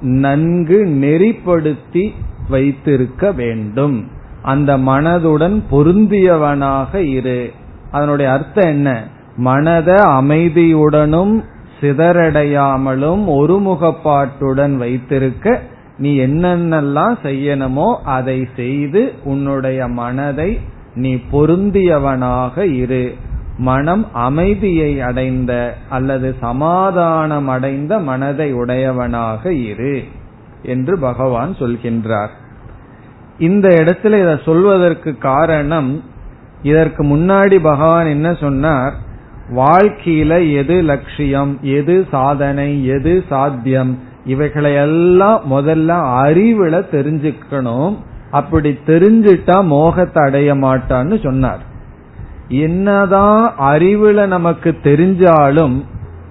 [0.00, 2.10] நன்கு நெறிப்படுத்தி
[2.48, 4.08] வைத்திருக்க வேண்டும்.
[4.42, 7.52] அந்த மனதுடன் பொருந்தியவனாக இரு.
[7.90, 9.04] அதனுடைய அர்த்தம் என்ன?
[9.36, 11.44] மனத அமைதியுடனும்
[11.80, 15.62] சிதறடையாமலும் ஒருமுகப்பாட்டுடன் வைத்திருக்க
[15.98, 20.60] நீ என்னென்னலாம் செய்யணுமோ அதை செய்து உன்னுடைய மனதை
[20.94, 23.14] நீ பொருந்தியவனாக இரு.
[23.58, 30.04] மனம் அமைதியை அடைந்த அல்லது சமாதானம் அடைந்த மனதை உடையவனாக இரு
[30.62, 32.28] என்று பகவான் சொல்கின்றார்.
[33.38, 36.02] இந்த இடத்துல இதை சொல்வதற்கு காரணம்
[36.62, 38.92] இதற்கு முன்னாடி பகவான் என்ன சொன்னார்?
[39.56, 43.98] வாழ்க்கையில எது லட்சியம் எது சாதனை எது சாத்தியம்?
[44.24, 45.90] இவைகளை எல்லாம் முதல்ல
[46.26, 47.96] அறிவுல தெரிஞ்சுக்கணும்.
[48.30, 51.60] அப்படி தெரிஞ்சிட்டா மோகத்தை அடைய மாட்டான்னு சொன்னார்.
[52.48, 55.82] என்னதான் அறிவுல நமக்கு தெரிஞ்சாலும்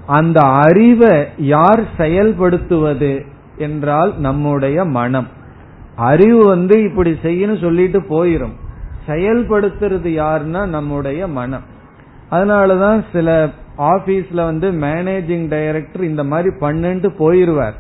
[0.06, 3.26] அந்த அறிவை யார் செயல்படுத்துவது
[3.58, 5.28] என்றால் நம்முடைய மனம்.
[5.96, 8.54] அறிவு வந்து இப்படி செய்யணும் சொல்லிட்டு போயிரும்.
[9.08, 11.64] செயல்படுத்துறது யாருன்னா நம்முடைய மனம்.
[12.32, 17.74] அதனாலதான் சில ஆபீஸ்ல வந்து மேனேஜிங் டைரக்டர் இந்த மாதிரி பண்ணுன்ட்டு போயிருவார்.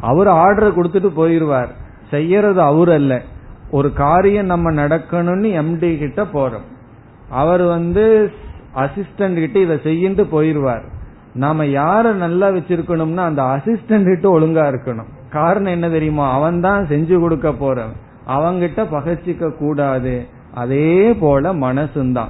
[0.00, 1.68] அவர் ஆர்டர் கொடுத்துட்டு போயிருவார்.
[2.10, 3.22] செய்யறது அவர் அல்ல.
[3.70, 6.66] ஒரு காரியம் நம்ம நடக்கணும்னு எம்டி கிட்ட போறோம்.
[7.28, 8.30] அவர் வந்து
[8.74, 10.82] அசிஸ்டன்ட் கிட்ட இதை செய்யிட்டு போயிருவார்.
[11.34, 15.08] நாம யார நல்லா வச்சிருக்கணும்னா அந்த அசிஸ்டன்ட் கிட்ட ஒழுங்கா இருக்கணும்.
[15.30, 16.32] காரணம் என்ன தெரியுமா?
[16.32, 17.96] அவன் தான் செஞ்சு கொடுக்க போறவன்.
[18.28, 20.38] அவங்கிட்ட பகச்சிக்க கூடாது.
[20.54, 22.28] அதே போல மனசுந்தான்.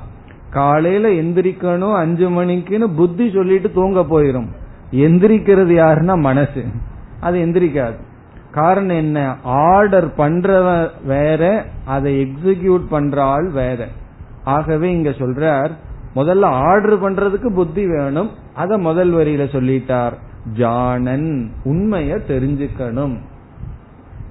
[0.51, 4.49] காலையில எந்திரிக்கணும் அஞ்சு மணிக்குன்னு புத்தி சொல்லிட்டு தூங்க போயிரும்.
[4.93, 6.65] எந்திரிக்கிறது யாருன்னா மனசு.
[7.21, 7.95] அது எந்திரிக்காது.
[8.53, 9.37] காரணம் என்ன?
[9.43, 13.89] ஆர்டர் பண்றவன் வேற அதை எக்ஸிக்யூட் பண்ற ஆள் வேற.
[14.45, 15.71] ஆகவே இங்க சொல்றார்
[16.15, 18.31] முதல்ல ஆர்டர் பண்றதுக்கு புத்தி வேணும்.
[18.55, 20.13] அத முதல் வரியில சொல்லிட்டார்.
[20.55, 23.17] ஜானன் உண்மைய தெரிஞ்சுக்கணும்.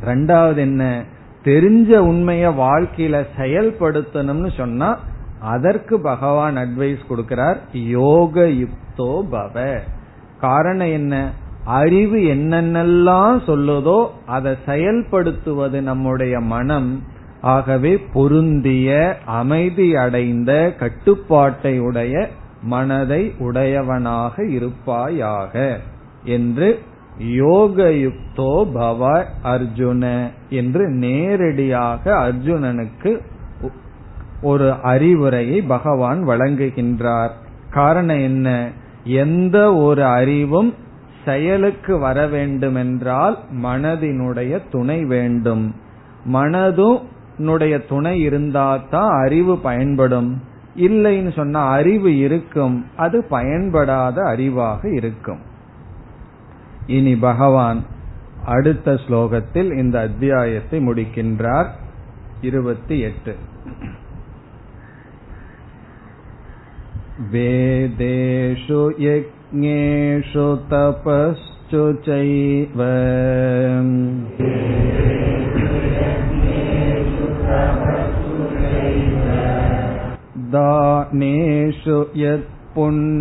[0.06, 1.04] ரெண்டாவது என்ன?
[1.44, 5.00] தெரிஞ்ச உண்மைய வாழ்க்கையில செயல்படுத்தணும்னு சொன்னா
[5.40, 9.80] அதற்கு பகவான் அட்வைஸ் கொடுக்கிறார் யோக யுக்தோ பவ.
[10.40, 11.32] காரணம் என்ன?
[11.66, 17.04] அறிவு என்னென்னலாம் சொல்லுதோ அதை செயல்படுத்துவது நம்முடைய மனம்.
[17.42, 22.28] ஆகவே பொருந்திய அமைதி அடைந்த கட்டுப்பாட்டை உடைய
[22.64, 25.80] மனதை உடையவனாக இருப்பாயாக.
[26.24, 26.80] என்று
[27.24, 33.22] யோகயுக்தோ பவ அர்ஜுன என்று நேரடியாக அர்ஜுனனுக்கு
[34.42, 37.30] ஒரு அறிவுரையை பகவான் வழங்குகின்றார்.
[37.70, 38.70] காரணம் என்ன?
[39.04, 40.74] எந்த ஒரு அறிவும்
[41.26, 45.76] செயலுக்கு வர வேண்டுமென்றால் மனதினுடைய துணை வேண்டும்.
[46.34, 50.42] மனதுனுடைய துணை இருந்தாதான் அறிவு பயன்படும்.
[50.76, 52.86] இல்லைன்னு சொன்னா அறிவு இருக்கும்.
[52.98, 55.48] அது பயன்படாத அறிவாக இருக்கும்.
[56.89, 57.81] இனி பகவான்
[58.47, 61.69] அடுத்த ஸ்லோகத்தில் இந்த அத்தியாயத்தை முடிக்கின்றார்
[62.41, 63.35] இருபத்தி எட்டு
[67.33, 72.81] वेदेषु यज्ञेषु तपश्चु चैव
[80.55, 83.21] दानेषु यत्पुण्यफलं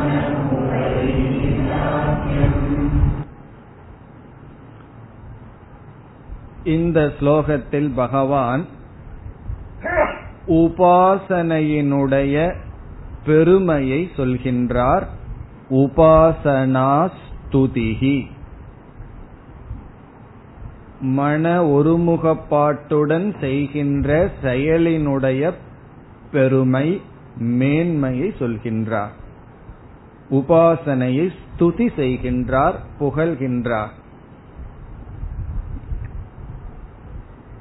[6.63, 8.65] இந்த ஸ்லோகத்தில் பகவான்
[10.47, 12.55] உபாசனையினுடைய
[13.25, 15.03] பெருமையை சொல்கின்றார்.
[15.69, 18.27] உபாசனா ஸ்துதிகி
[20.99, 25.53] மன ஒருமுகப்பாட்டுடன் செய்கின்ற செயலினுடைய
[26.31, 27.01] பெருமை
[27.35, 29.11] மேன்மையை சொல்கின்றார்.
[30.31, 33.91] உபாசனையை ஸ்துதி செய்கின்றார் புகழ்கின்றார்.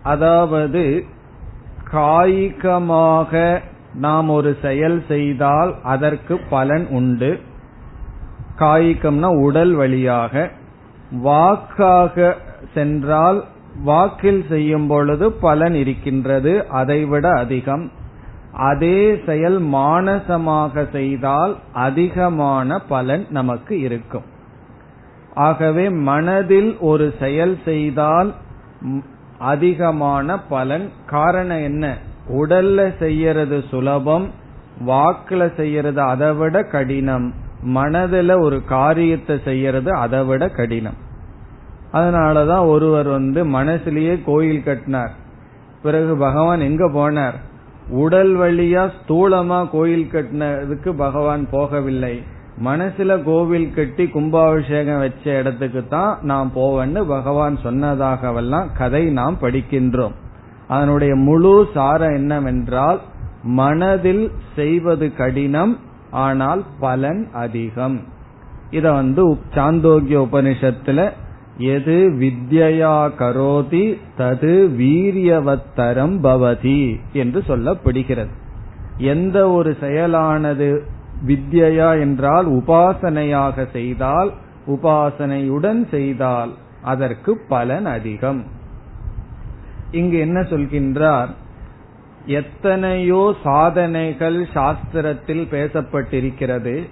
[0.02, 1.04] அதாவது
[1.92, 3.60] காய்கமாக
[3.94, 7.40] நாம் ஒரு செயல் செய்தால் அதற்கு பலன் உண்டு.
[8.58, 10.50] காய்கம்னா உடல் வழியாக.
[11.10, 12.36] வாக்காக
[12.74, 13.44] சென்றால்
[13.84, 17.90] வாக்கில் செய்யும் பொழுது பலன் இருக்கின்றது அதைவிட அதிகம்.
[18.52, 24.24] அதே செயல் மானசமாக செய்தால் அதிகமான பலன் நமக்கு இருக்கும்.
[25.34, 28.34] ஆகவே மனதில் ஒரு செயல் செய்தால்
[29.40, 30.90] அதிகமான பலன்.
[31.06, 31.96] காரணம் என்ன?
[32.28, 34.30] உடல்ல செய்யறது சுலபம்
[34.86, 37.34] வாக்குல செய்யறது அதை விட கடினம்.
[37.66, 40.94] மனதுல ஒரு காரியத்தை செய்யறது அதை விட கடினம்.
[41.92, 45.12] அதனாலதான் ஒருவர் வந்து மனசுலயே கோயில் கட்டினார்.
[45.82, 47.38] பிறகு பகவான் எங்க போனார்?
[47.88, 52.22] உடல் வழியா ஸ்தூலமா கோயில் கட்டினதுக்கு பகவான் போகவில்லை.
[52.64, 60.16] மனசுல கோவில் கட்டி கும்பாபிஷேகம் வச்ச இடத்துக்கு தான் நாம் போவேன்னு பகவான் சொன்னதாகவெல்லாம் கதை நாம் படிக்கின்றோம்.
[60.68, 63.00] அதனுடைய முழு சாரம் என்னவென்றால்
[63.42, 65.78] மனதில் செய்வது கடினம்
[66.10, 67.98] ஆனால் பலன் அதிகம்.
[68.70, 69.22] இத வந்து
[69.54, 71.00] சாந்தோக்கிய உபனிஷத்துல
[71.74, 73.86] எது வித்யா கரோதி
[74.18, 76.80] தது வீரியவத்தரம் பவதி
[77.12, 78.32] என்று சொல்லப்படுகிறது.
[79.12, 80.70] எந்த ஒரு செயலானது
[81.26, 84.32] வித்யா என்றால் உபாசனையாக செய்தால்
[84.66, 88.44] உபாசனையுடன் செய்தால் அதற்கு பலன் அதிகம்.
[89.90, 91.28] இங்கு என்ன சொல்கின்றார்?
[92.26, 96.86] எத்தனையோ சாதனைகள் சாஸ்திரத்தில் பேசப்பட்டிருக்கிறது.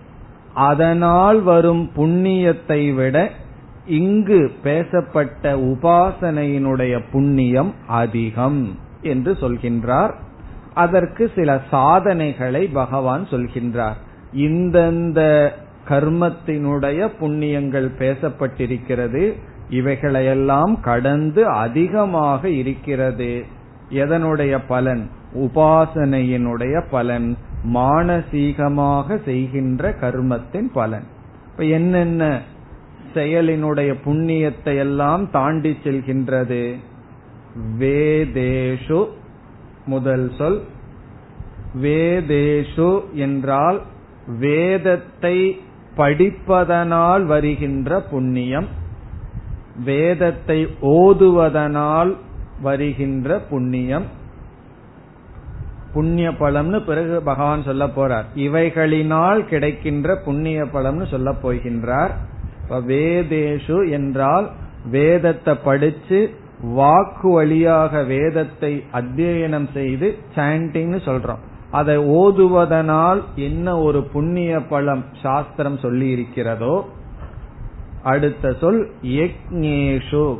[0.54, 3.30] அதனால் வரும் புண்ணியத்தை விட
[3.86, 10.14] இங்கு பேசப்பட்ட உபாசனையினுடைய புண்ணியம் அதிகம் என்று சொல்கின்றார்.
[10.74, 13.98] அதற்கு சில சாதனைகளை பகவான் சொல்கின்றார்.
[14.36, 15.50] இந்தந்த
[15.88, 19.32] கர்மத்தினுடைய புண்ணியங்கள் பேசப்பட்டிருக்கிறது.
[19.70, 23.44] இவைகளையெல்லாம் கடந்து அதிகமாக இருக்கிறது.
[23.90, 25.10] எதனுடைய பலன்?
[25.34, 27.36] உபாசனையினுடைய பலன்.
[27.74, 31.04] மானசீகமாக செய்கின்ற கர்மத்தின் பலன்.
[31.50, 32.42] இப்ப என்னென்ன
[33.14, 36.74] செயலினுடைய புண்ணியத்தை எல்லாம் தாண்டி செல்கின்றது?
[37.78, 39.06] வேதேஷு
[39.86, 40.62] முதல் சொல்.
[41.82, 43.82] வேதேஷு என்றால்
[44.36, 45.60] வேதத்தை
[45.96, 48.68] படிப்பதனால் வருகின்ற புண்ணியம்
[49.84, 52.16] வேதத்தை ஓதுவதனால்
[52.62, 54.06] வருகின்ற புண்ணியம்.
[55.92, 58.26] புண்ணிய பலம்னு பிறகு பகவான் சொல்ல போறார்.
[58.34, 62.12] இவைகளினால் கிடைக்கின்ற புண்ணிய பலம்னு சொல்ல போகின்றார்
[62.90, 64.48] வேதேஷு என்றால்
[64.90, 71.42] வேதத்தை படிச்சு வாக்கு வழியாக வேதத்தை அத்தியனம் செய்து சாண்டிங்னு சொல்றோம்.
[71.70, 76.88] அதை ஓதுவதனால் என்ன ஒரு புண்ணிய பலம் சாஸ்திரம் சொல்லி இருக்கிறதோ
[78.02, 80.38] அடுத்த சொல் யக்ஞேஷு.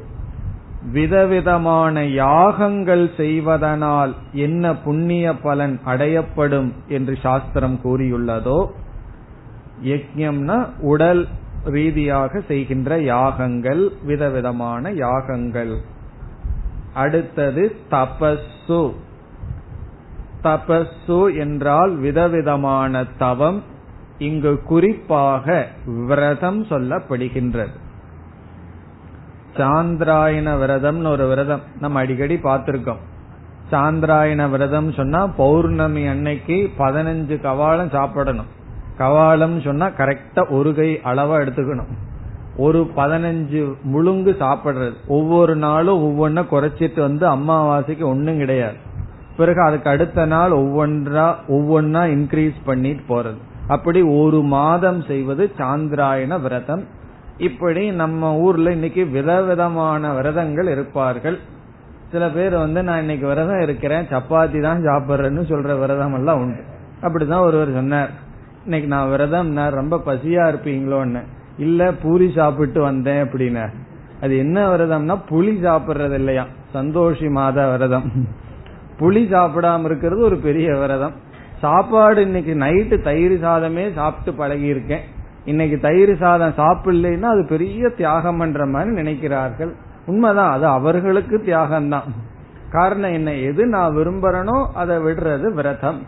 [0.93, 8.67] விதவிதமான யாகங்கள் செய்வதனால் என்ன புண்ணிய பலன் அடையப்படும் என்று சாஸ்திரம் கூறியுள்ளதோ
[9.85, 11.29] யக்ஞம்னா உடல்
[11.65, 15.75] ரீதியாக செய்கின்ற யாகங்கள் விதவிதமான யாகங்கள்.
[16.95, 18.93] அடுத்தது தபஸ்ஸு
[20.43, 23.63] தபசு என்றால் விதவிதமான தவம்
[24.19, 27.75] இங்கு குறிப்பாக விரதம் சொல்லப்படுகின்றது.
[29.57, 33.01] சாந்திராயண விரதம்னு ஒரு விரதம் நம்ம அடிக்கடி பார்த்திருக்கோம்.
[33.71, 38.47] சாந்திராயண விரதம் சொன்னா பௌர்ணமி அன்னைக்கு பதினஞ்சு கவாலம் சாப்பிடணும்.
[38.99, 41.93] கவாலம் சொன்னா கரெக்டா ஒரு கை அளவா எடுத்துக்கணும்.
[42.57, 44.95] ஒரு பதினஞ்சு முழுங்கு சாப்பிடுறது.
[45.07, 48.87] ஒவ்வொரு நாளும் ஒவ்வொன்ன குறைச்சிட்டு வந்து அம்மாவாசைக்கு ஒன்னும் கிடையாது.
[49.39, 51.27] பிறகு அதுக்கு அடுத்த நாள் ஒவ்வொன்றா
[51.57, 53.41] ஒவ்வொன்னா இன்க்ரீஸ் பண்ணிட்டு போறது.
[53.69, 56.85] அப்படி ஒரு மாதம் செய்வது சாந்திராயண விரதம்.
[57.49, 61.39] இப்படி நம்ம ஊர்ல இன்னைக்கு விதவிதமான விரதங்கள் இருப்பார்கள்.
[62.13, 66.63] சில பேர் வந்து நான் இன்னைக்கு விரதம் இருக்கிறேன் சப்பாத்தி தான் சாப்பிட்றேன்னு சொல்ற விரதம் எல்லாம் உண்டு.
[67.03, 68.13] அப்படிதான் ஒருவர் சொன்னார்.
[68.65, 71.23] இன்னைக்கு நான் விரதம் ரொம்ப பசியா இருப்பீங்களோன்னு.
[71.67, 73.65] இல்ல பூரி சாப்பிட்டு வந்தேன் அப்படின்னு
[74.25, 76.45] அது என்ன விரதம்னா புளி சாப்பிடுறது இல்லையா?
[76.73, 78.09] சந்தோஷி மாதா விரதம்.
[78.99, 81.13] புளி சாப்பிடாம இருக்கிறது ஒரு பெரிய விரதம்.
[81.59, 85.01] சாப்பாடு இன்னைக்கு நைட்டு தயிர் சாதமே சாப்பிட்டு பழகி இருக்கேன்
[85.45, 89.73] இன்னைக்கு தயிர் சாதம் சாப்பிடலைன்னா அது பெரிய தியாகம் பண்ற மாதிரி நினைக்கிறார்கள்.
[90.07, 92.03] உண்மைதான் அது அவர்களுக்கு தியாகம் தான்
[92.71, 93.33] காரணம் என்ன?
[93.33, 96.03] எது நான் விரும்புறனோ அதை விடுறது விரதம்.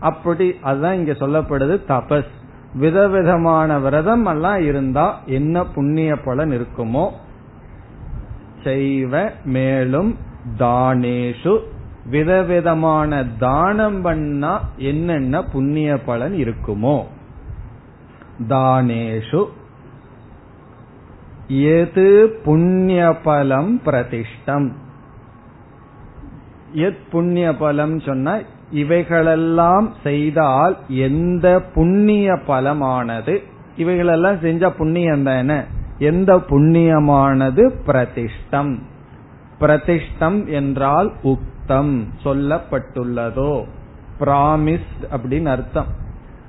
[0.00, 2.32] அப்படி அதுதான் இங்க சொல்லப்படுது தபஸ்.
[2.74, 7.10] விதவிதமான விரதம் எல்லாம் இருந்தா என்ன புண்ணிய பலன் இருக்குமோ?
[8.64, 10.16] செய்வ மேலும்
[10.58, 11.58] தானேஷு
[12.06, 17.04] விதவிதமான தானம் பண்ணா என்னென்ன புண்ணிய பலன் இருக்குமோ?
[18.48, 19.44] தானேஷு.
[21.48, 24.72] எது புண்ணிய பலம் பிரதிஷ்டம்?
[26.72, 33.42] எத் புண்ணிய பலம் சொன்ன இவைகளெல்லாம் செய்தால் எந்த புண்ணிய பலமானது?
[33.76, 35.60] இவைகளெல்லாம் செஞ்சா புண்ணியம் தானே?
[35.98, 38.78] எந்த புண்ணியமானது பிரதிஷ்டம்?
[39.60, 41.12] பிரதிஷ்டம் என்றால்
[41.68, 43.64] உக்தம் சொல்லப்பட்டுள்ளதோ?
[44.20, 45.86] பிராமிஸ் அப்படின்னு அர்த்தம்.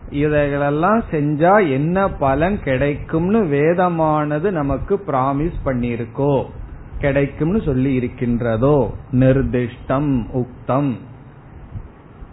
[0.09, 6.45] இதைகளெல்லாம் செஞ்சா என்ன பலன் கிடைக்கும்னு வேதமானது நமக்கு பிராமிஸ் பண்ணிருக்கோ
[6.99, 8.93] கிடைக்கும்னு சொல்லி இருக்கின்றதோ?
[9.11, 10.97] நிர்திஷ்டம் உக்தம்.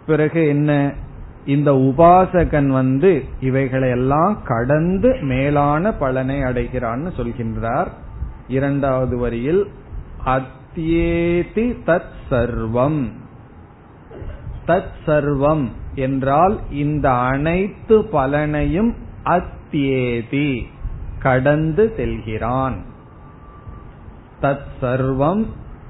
[0.05, 0.93] பிறகு என்ன?
[1.45, 7.87] இந்த உபாசகன் வந்து இவைகளை எல்லாம் கடந்து மேலான பலனை அடைகிறான்னு சொல்கின்றார்.
[8.47, 9.67] இரண்டாவது வரியில்
[10.75, 13.11] அத்தியேதி தத் சர்வம்
[14.67, 18.93] தத் சர்வம் என்றால் இந்த அனைத்து பலனையும்
[19.25, 20.63] அத்தியேதி
[21.19, 22.83] கடந்து செல்கிறான்.
[24.41, 25.45] தத் சர்வம்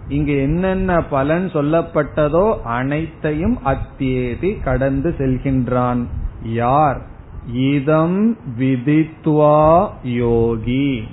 [0.07, 6.05] இங்கு என்னென்ன பலன் சொல்லப்பட்டதோ அனைத்தையும் அத்தியேதி கடந்து செல்கின்றான்.
[6.43, 7.01] யார்?
[7.53, 11.03] இதம் விதித்வா யோகி.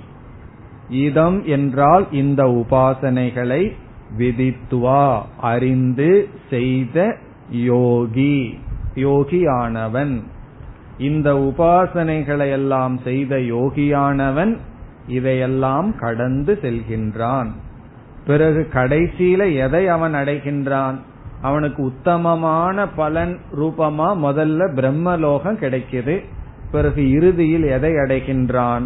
[0.88, 3.72] இதம் என்றால் இந்த உபாசனைகளை
[4.18, 7.16] விதித்துவா அறிந்து செய்த
[7.50, 8.58] யோகி
[8.94, 10.22] யோகியானவன்.
[10.98, 14.56] இந்த உபாசனைகளை எல்லாம் செய்த யோகியானவன்
[15.08, 17.46] இதையெல்லாம் கடந்து செல்கின்றான்.
[18.26, 20.94] பிறகு கடைசியில எதை அவன் அடைகின்றான்?
[21.42, 26.24] அவனுக்கு உத்தமமான பலன் ரூபமா முதல்ல பிரம்மலோகம் கிடைக்குது.
[26.72, 28.82] பிறகு இறுதியில் எதை அடைகின்றான்?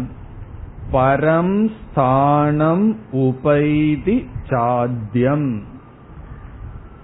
[0.93, 5.63] பரம் ஸ்தானம் உபைதி சாத்தியம்.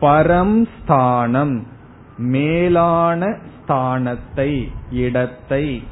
[0.01, 1.67] பரம் ஸ்தானம்
[2.17, 5.83] மேலான ஸ்தானத்தை இடத்தை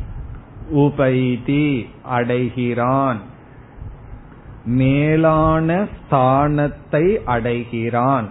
[0.69, 3.19] உபைதி அடைகிறான்.
[4.65, 8.29] மேலான ஸ்தானத்தை அடைகிறான்.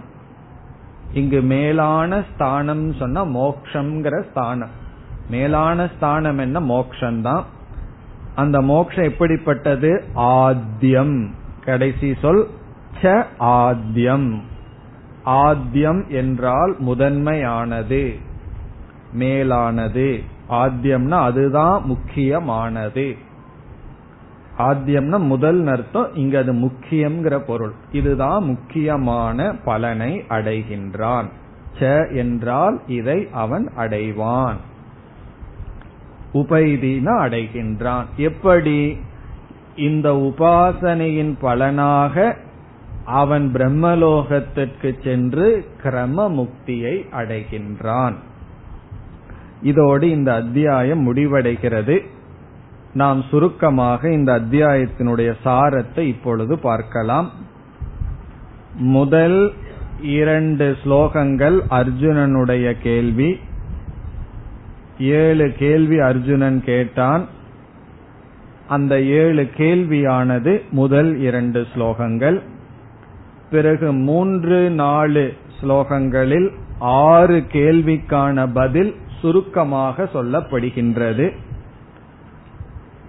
[1.13, 4.69] இங்கு மேலான ஸ்தானம் சொன்னா மோக்ஷங்கிற ஸ்தானம்.
[5.29, 6.59] மேலான ஸ்தானம் என்ன?
[6.59, 7.43] மோக்ஷந்தான்.
[8.37, 10.03] அந்த மோக்ஷம் எப்படிப்பட்டது?
[10.15, 11.29] ஆத்தியம்.
[11.65, 12.47] கடைசி சொல்
[13.01, 14.27] ச ஆத்தியம்.
[15.25, 18.03] ஆத்தியம் என்றால் முதன்மையானது
[19.13, 20.09] மேலானது.
[20.49, 23.07] ஆத்தியம்னா அதுதான் முக்கியமானது.
[24.57, 27.73] ஆத்தியம்னா முதல் அர்த்தம் இங்க அது முக்கியம்ங்கிற பொருள்.
[27.91, 31.27] இதுதான் முக்கியமான பலனை அடைகின்றான்.
[31.79, 34.61] ச என்றால் இதை அவன் அடைவான்.
[36.33, 38.05] உபைதினா அடைகின்றான்.
[38.17, 38.97] எப்படி?
[39.75, 42.37] இந்த உபாசனையின் பலனாக
[43.05, 48.13] அவன் பிரம்மலோகத்திற்கு சென்று கிரம முக்தியை அடைகின்றான்.
[49.61, 51.99] இதோடு இந்த அத்தியாயம் முடிவடைகிறது.
[52.93, 57.31] நாம் சுருக்கமாக இந்த அத்தியாயத்தினுடைய சாரத்தை இப்பொழுது பார்க்கலாம்.
[58.75, 59.53] முதல்
[60.01, 63.39] இரண்டு ஸ்லோகங்கள் அர்ஜுனனுடைய கேள்வி.
[64.99, 67.25] ஏழு கேள்வி அர்ஜுனன் கேட்டான்.
[68.67, 72.41] அந்த ஏழு கேள்வியானது முதல் இரண்டு ஸ்லோகங்கள்.
[73.51, 81.33] பிறகு மூன்று நாலு ஸ்லோகங்களில் ஆறு கேள்விக்கான பதில் சுருக்கமாக சொல்லப்படுகின்றது.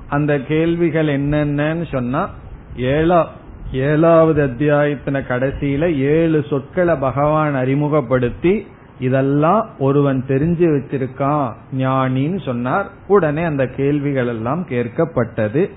[0.09, 2.30] அந்த கேள்விகள் என்னென்னு சொன்னா
[2.76, 3.30] ஏழா
[3.72, 8.66] ஏழாவது அத்தியாயத்தின கடைசியில ஏழு சொற்களை பகவான் அறிமுகப்படுத்தி
[9.01, 12.87] இதெல்லாம் ஒருவன் தெரிஞ்சு வச்சிருக்கான் ஞானின்னு சொன்னார்.
[13.07, 15.71] உடனே அந்த கேள்விகள் எல்லாம் கேட்கப்பட்டது.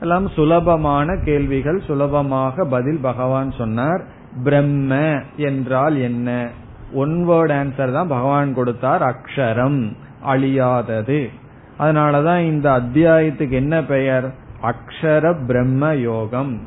[0.00, 4.04] எல்லாம் சுலபமான கேள்விகள் சுலபமாக பதில் பகவான் சொன்னார்.
[4.44, 6.48] பிரம்ம என்றால் என்ன?
[6.92, 9.96] ஒன் வேர்ட் ஆன்சர் தான் பகவான் கொடுத்தார் அக்ஷரம்
[10.26, 11.28] அழியாதது.
[11.78, 14.34] அதனாலதான் இந்த அத்தியாயத்துக்கு என்ன பெயர்?
[14.62, 16.60] அக்ஷர பிரம்ம யோகம்.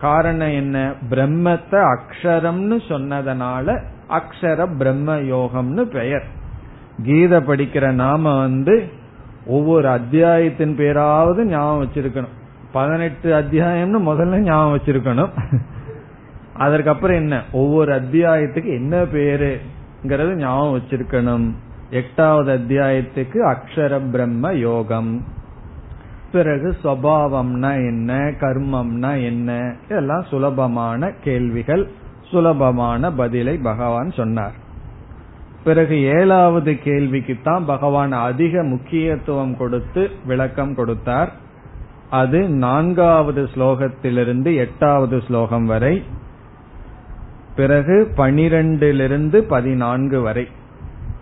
[0.00, 0.92] காரணம் என்ன?
[1.10, 3.82] பிரம்மத்தை அக்ஷரம்னு சொன்னதனால
[4.12, 6.24] அக்ஷர பிரம்ம யோகம்னு பெயர்.
[7.02, 8.88] கீதை படிக்கிற நாம வந்து
[9.46, 12.40] ஒவ்வொரு அத்தியாயத்தின் பேராவது ஞாபகம் வச்சிருக்கணும்.
[12.72, 15.30] பதினெட்டு அத்தியாயம்னு முதல்ல ஞாபகம் வச்சிருக்கணும்.
[16.54, 17.42] அதற்கப்புறம் என்ன?
[17.52, 21.52] ஒவ்வொரு அத்தியாயத்துக்கு என்ன பேருங்கிறது ஞாபகம் வச்சிருக்கணும்.
[21.90, 25.24] எட்டாவது அத்தியாயத்துக்கு அக்ஷர பிரம்ம யோகம்.
[26.32, 29.74] பிறகு சுவாவம்னா என்ன கர்மம்னா என்ன?
[29.84, 31.90] இதெல்லாம் சுலபமான கேள்விகள்.
[32.32, 34.56] சுலபமான பதிலை பகவான் சொன்னார்.
[35.64, 41.30] பிறகு ஏழாவது கேள்விக்கு தான் பகவான் அதிக முக்கியத்துவம் கொடுத்து விளக்கம் கொடுத்தார்.
[42.10, 45.94] அது நான்காவது ஸ்லோகத்திலிருந்து எட்டாவது ஸ்லோகம் வரை
[47.56, 50.44] பிறகு பனிரெண்டிலிருந்து பதினான்கு வரை.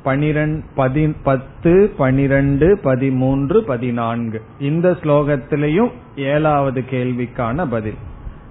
[0.02, 4.40] பனிரெண்டு பத்து பனிரெண்டு பதிமூன்று பதினான்கு.
[4.60, 8.00] இந்த ஸ்லோகத்திலையும் ஏழாவது கேள்விக்கான பதில்.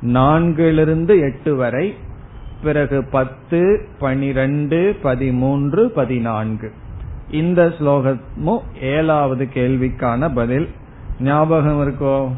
[0.02, 1.88] நான்கிலிருந்து எட்டு வரை
[2.64, 6.72] பிறகு பத்து பனிரெண்டு பதிமூன்று பதினான்கு.
[7.32, 10.70] இந்த ஸ்லோகமும் ஏழாவது கேள்விக்கான பதில்.
[11.20, 12.30] ஞாபகம் இருக்கோ?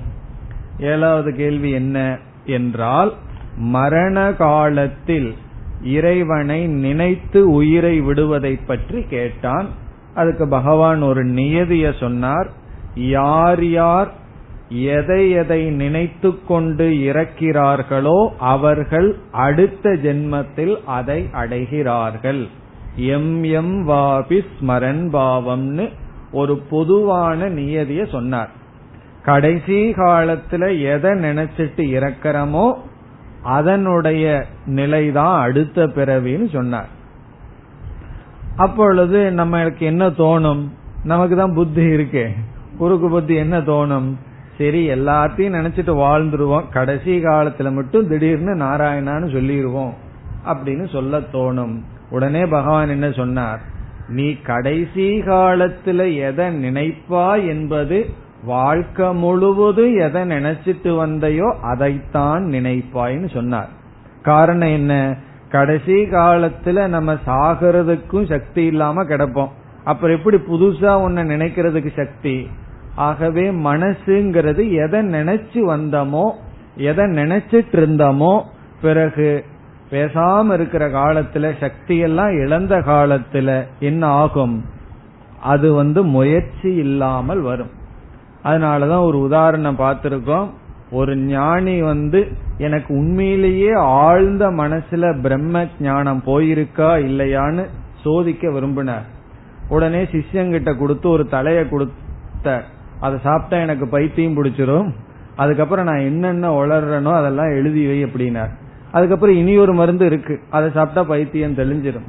[0.80, 3.14] ஏழாவது கேள்வி என்ன என்றால்
[3.58, 5.36] மரண காலத்தில்
[5.84, 9.68] இறைவனை நினைத்து உயிரை விடுவதை பற்றி கேட்டான்.
[10.16, 12.50] அதுக்கு பகவான் ஒரு நியதிய சொன்னார்.
[12.96, 14.14] யார் யார்
[14.72, 22.48] எதை எதை நினைத்து கொண்டு இறக்கிறார்களோ அவர்கள் அடுத்த ஜென்மத்தில் அதை அடைகிறார்கள்.
[22.96, 25.90] எம் எம் வாபி ஸ்மரன் பாவம்னு
[26.32, 28.50] ஒரு பொதுவான நியதிய சொன்னார்.
[29.24, 32.74] கடைசி காலத்துல எதை நினைச்சிட்டு இறக்கிறோமோ
[33.44, 36.88] அதனுடைய நிலைதான் அடுத்த பிறவின்னு சொன்னார்.
[38.56, 40.68] அப்பொழுது நம்மளுக்கு என்ன தோணும்?
[41.04, 42.28] நமக்கு தான் புத்தி இருக்கே.
[42.78, 44.16] குறுக்கு புத்தி என்ன தோணும்?
[44.58, 46.70] சரி எல்லாத்தையும் நினைச்சிட்டு வாழ்ந்துருவோம்.
[46.70, 49.94] கடைசி காலத்துல மட்டும் திடீர்னு நாராயணான்னு சொல்லிடுவோம்
[50.48, 51.80] அப்படின்னு சொல்ல தோணும்.
[52.10, 53.60] உடனே பகவான் என்ன சொன்னார்?
[54.08, 58.10] நீ கடைசி காலத்துல எதை நினைப்பா என்பது
[58.44, 63.70] வாழ்க்கை முழுவதும் எதை நினைச்சிட்டு வந்தையோ அதைத்தான் நினைப்பாய்னு சொன்னார்.
[64.22, 65.18] காரணம் என்ன?
[65.50, 69.50] கடைசி காலத்துல நம்ம சாகிறதுக்கும் சக்தி இல்லாம கிடப்போம்.
[69.84, 72.48] அப்புறம் எப்படி புதுசா ஒன்ன நினைக்கிறதுக்கு சக்தி?
[72.96, 76.32] ஆகவே மனசுங்கிறது எதை நினைச்சு வந்தோமோ
[76.76, 78.44] எதை நினைச்சிட்டு இருந்தோமோ
[78.82, 79.46] பிறகு
[79.90, 84.66] பேசாம இருக்கிற காலத்துல சக்தியெல்லாம் இழந்த காலத்துல என்ன ஆகும்?
[85.42, 87.70] அது வந்து முயற்சி இல்லாமல் வரும்.
[88.44, 90.48] அதனாலதான் ஒரு உதாரணம் பார்த்திருக்கோம்.
[90.92, 92.28] ஒரு ஞானி வந்து
[92.58, 97.66] எனக்கு உண்மையிலேயே ஆழ்ந்த மனசுல பிரம்ம ஞானம் போயிருக்கா இல்லையான்னு
[98.04, 99.06] சோதிக்க விரும்பினார்.
[99.70, 102.64] உடனே சிஷ்யங்கிட்ட கொடுத்து ஒரு தலைய கொடுத்த
[103.02, 104.90] அதை சாப்பிட்டா எனக்கு பைத்தியம் பிடிச்சிரும்.
[105.36, 108.52] அதுக்கப்புறம் நான் என்னென்ன வளர்றேனோ அதெல்லாம் எழுதி வை அப்படின்னார்.
[108.92, 110.36] அதுக்கப்புறம் இனி ஒரு மருந்து இருக்கு.
[110.50, 112.08] அதை சாப்பிட்டா பைத்தியம் தெளிஞ்சிடும்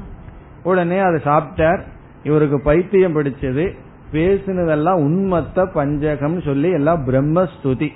[0.62, 1.80] உடனே அதை சாப்பிட்டார்.
[2.24, 3.64] இவருக்கு பைத்தியம் பிடிச்சது.
[4.12, 7.88] பேசினதெல்லாம் உண்மத்த பஞ்சகம் சொல்லி எல்லாம் பிரம்மஸ்துதி.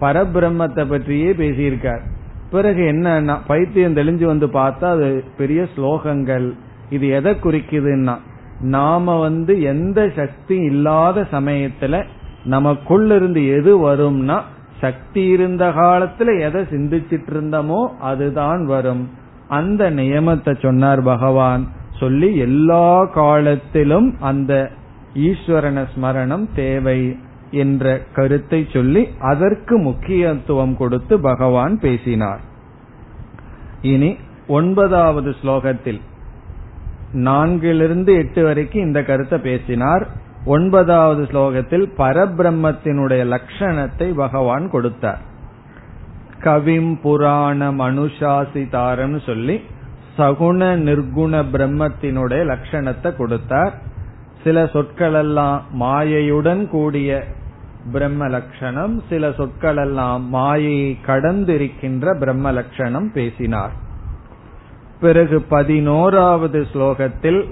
[0.00, 2.02] பரபிரம்மத்தை பற்றியே பேசியிருக்கார்.
[2.50, 6.46] பிறகு என்ன பைத்தியம் தெளிஞ்சு வந்து பார்த்தா அது பெரிய ஸ்லோகங்கள்.
[6.90, 8.16] இது எதை குறிக்குதுன்னா
[8.60, 12.00] நாம வந்து எந்த சக்தி இல்லாத சமயத்துல
[12.44, 14.40] நமக்குள்ள இருந்து எது வரும்னா
[14.80, 19.10] சக்தி இருந்த காலத்துல எதை சிந்திச்சிட்டு இருந்தமோ அதுதான் வரும்.
[19.48, 21.68] அந்த நியமத்தை சொன்னார் பகவான்.
[21.98, 24.70] சொல்லி எல்லா காலத்திலும் அந்த
[25.14, 27.16] ஈஸ்வரன ஸ்மரணம் தேவை
[27.50, 32.40] என்ற கருத்தை சொல்லி அதற்கு முக்கியத்துவம் கொடுத்து பகவான் பேசினார்.
[33.82, 34.16] இனி
[34.46, 36.00] ஒன்பதாவது ஸ்லோகத்தில்
[37.12, 40.08] நான்கிலிருந்து எட்டு வரைக்கும் இந்த கருத்தை பேசினார்.
[40.44, 45.18] ஒன்பதாவது ஸ்லோகத்தில் பரபிரம்மத்தினுடைய லட்சணத்தை பகவான் கொடுத்தார்.
[46.40, 49.60] கவிம் புராண அனுசாசிதாரம் சொல்லி
[50.18, 53.74] சகுண நிர்குண பிரம்மத்தினுடைய லட்சணத்தை கொடுத்தார்.
[54.44, 57.24] சில சொற்களெல்லாம் மாயையுடன் கூடிய
[57.92, 63.70] பிரம்ம லட்சணம் சில சொற்களெல்லாம் மாயையை கடந்திருக்கின்ற பிரம்ம லட்சணம் பேசினார்.
[65.00, 67.48] பிறகு பதினோராவது ஸ்லோகத்தில்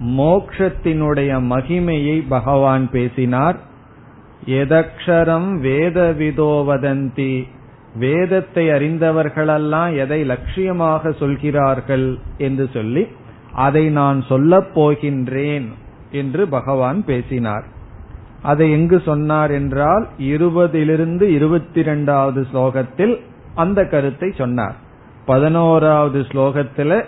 [0.00, 3.56] மோக்ஷத்தினுடைய மகிமையை பகவான் பேசினார்.
[4.46, 7.46] எதக்ஷரம் வேத விதோவதந்தி
[7.98, 13.06] வேதத்தை அறிந்தவர்களெல்லாம் எதை லட்சியமாக சொல்கிறார்கள் என்று சொல்லி
[13.52, 15.66] அதை நான் சொல்லப் போகின்றேன்
[16.10, 17.64] என்று பகவான் பேசினார்.
[18.42, 23.20] அதை எங்கு சொன்னார் என்றால் இருபதிலிருந்து இருபத்தி இரண்டாவது ஸ்லோகத்தில்
[23.54, 24.74] அந்த கருத்தை சொன்னார்.
[25.26, 27.04] பதினோராவது ஸ்லோகத்துல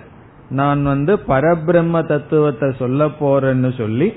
[0.50, 4.12] நான் வந்து பரபிரம்ம தத்துவத்தை சொல்ல போறேன்னு சொல்லி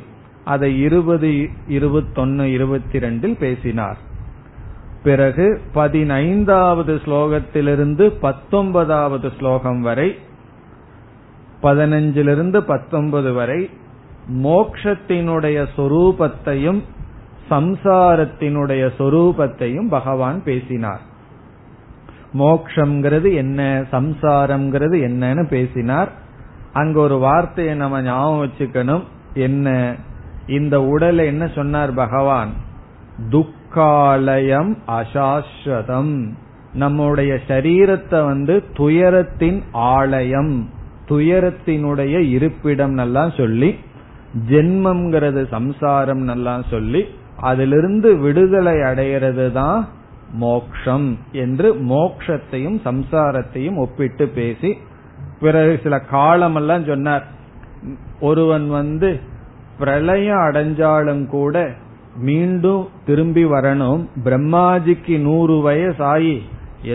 [0.45, 3.97] அதை இருபது இருபத்தொன்னு இருபத்தி ரெண்டில் பேசினார்.
[5.03, 10.15] பிறகு பதினைந்தாவது ஸ்லோகத்திலிருந்து பத்தொன்பதாவது ஸ்லோகம் வரை
[11.63, 13.69] பதினஞ்சிலிருந்து பத்தொன்பது வரை
[14.33, 16.83] மோக்ஷத்தினுடைய சொரூபத்தையும்
[17.49, 21.01] சம்சாரத்தினுடைய சொரூபத்தையும் பகவான் பேசினார்.
[22.33, 26.11] மோக்ஷங்கிறது என்ன சம்சாரம்ங்கிறது என்னன்னு பேசினார்.
[26.73, 29.03] அங்க ஒரு வார்த்தையை நம்ம ஞாபகம் வச்சுக்கணும்.
[29.33, 29.95] என்ன?
[30.47, 32.49] இந்த உடலை என்ன சொன்னார் பகவான்?
[33.29, 36.27] துக்காலயம் அசாஸ்வதம்.
[36.73, 40.69] நம்முடைய சரீரத்தை வந்து துயரத்தின் ஆலயம்
[41.07, 43.75] துயரத்தினுடைய இருப்பிடம் நல்லா சொல்லி
[44.49, 47.05] ஜென்மம்ங்கிறது சம்சாரம் நல்லா சொல்லி
[47.37, 49.87] அதிலிருந்து விடுதலை அடையிறது தான்
[50.33, 54.77] மோக்ஷம் என்று மோக்ஷத்தையும் சம்சாரத்தையும் ஒப்பிட்டு பேசி
[55.39, 57.25] பிறகு சில காலமெல்லாம் சொன்னார்
[58.19, 59.19] ஒருவன் வந்து
[59.79, 61.71] பிரளயம் அடைஞ்சாலும் கூட
[62.15, 64.07] மீண்டும் திரும்பி வரணும்.
[64.23, 66.41] பிரம்மாஜிக்கு நூறு வயசாயி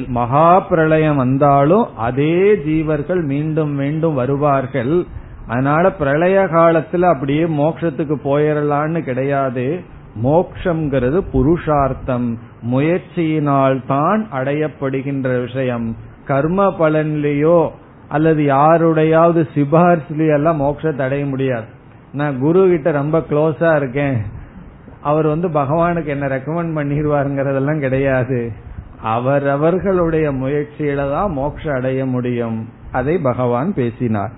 [0.07, 5.07] மகா பிரளயம் வந்தாலும் அதே ஜீவர்கள் மீண்டும் மீண்டும் வருவார்கள்.
[5.49, 9.81] அதனால பிரளய காலத்துல அப்படியே மோட்சத்துக்கு போயிடலான்னு கிடையாது.
[10.23, 12.39] மோக்ஷங்கிறது புருஷார்த்தம்.
[12.71, 15.97] முயற்சியினால் தான் அடையப்படுகின்ற விஷயம்.
[16.25, 17.71] கர்ம பலன்லயோ
[18.09, 21.65] அல்லது யாருடையாவது சிபாரிசுலயோ எல்லாம் மோட்சத்தை அடைய முடியாது.
[22.13, 24.23] நான் குரு கிட்ட ரொம்ப க்ளோஸா இருக்கேன்.
[25.03, 28.53] அவர் வந்து பகவானுக்கு என்ன ரெக்கமெண்ட் பண்ணிடுவாருங்கிறதெல்லாம் கிடையாது.
[29.03, 32.69] அவரவர்களுடைய முயற்சியில தான் மோட்ச அடைய முடியும்.
[32.93, 34.31] அதை பகவான் பேசினார்.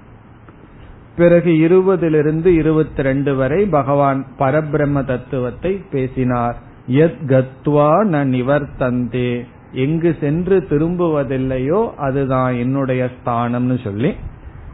[1.17, 6.57] பிறகு இருபதிலிருந்து இருபத்தி ரெண்டு வரை பகவான் பரபிரம்ம தத்துவத்தை பேசினார்.
[6.87, 9.45] எத் கத்வா ந நிவர்த்தந்தே.
[9.73, 14.15] எங்கு சென்று திரும்புவதில்லையோ அதுதான் என்னுடைய ஸ்தானம்னு சொல்லி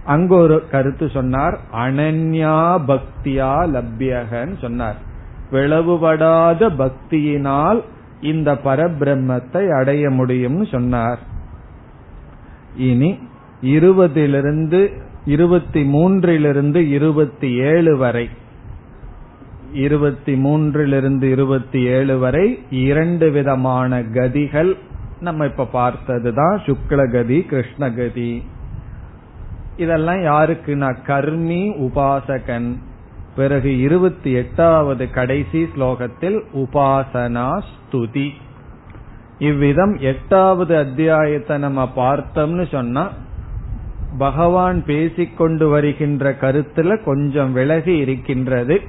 [0.05, 1.59] அங்கு ஒரு கருத்து சொன்னார்.
[1.72, 4.97] அனன்யா பக்தியா லப்யகன்னு சொன்னார்.
[5.53, 7.80] பிளவுபடாத பக்தியினால்
[8.20, 11.18] இந்த பரபிரம்மத்தை அடைய முடியும்னு சொன்னார்.
[12.76, 13.18] இனி
[13.62, 18.29] இருபதிலிருந்து இருபத்தி மூன்றிலிருந்து இருபத்தி ஏழு வரை.
[19.73, 24.77] இருபத்தி மூன்றிலிருந்து இருபத்தி ஏழு வரை இரண்டு விதமான கதிகள்
[25.20, 26.62] நம்ம இப்ப பார்த்ததுதான்.
[26.66, 28.43] சுக்லகதி கிருஷ்ணகதி.
[29.77, 32.77] இதெல்லாம் யாருக்குன்னா கர்மி உபாசகன்.
[33.37, 38.29] பிறகு இருபத்தி எட்டாவது கடைசி ஸ்லோகத்தில் உபாசனா ஸ்துதி.
[39.39, 43.11] இவ்விதம் எட்டாவது அத்தியாயத்தை நம்ம பார்த்தோம்னு சொன்னா
[44.19, 48.81] பகவான் பேசிக்கொண்டு வருகின்ற கருத்துல கொஞ்சம் விலகி இருக்கின்றது.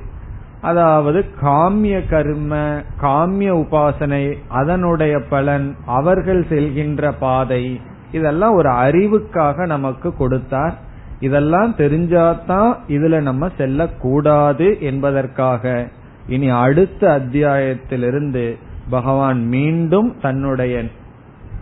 [0.62, 2.56] அதாவது காமிய கர்ம
[3.02, 10.78] காமிய உபாசனை அதனுடைய பலன் அவர்கள் செல்கின்ற பாதை இதெல்லாம் ஒரு அறிவுக்காக நமக்கு கொடுத்தார்.
[11.20, 15.88] இதெல்லாம் தெரிஞ்சாதான் இதுல நம்ம செல்லக்கூடாது என்பதற்காக.
[16.28, 18.58] இனி அடுத்த அத்தியாயத்திலிருந்து
[18.90, 20.84] பகவான் மீண்டும் தன்னுடைய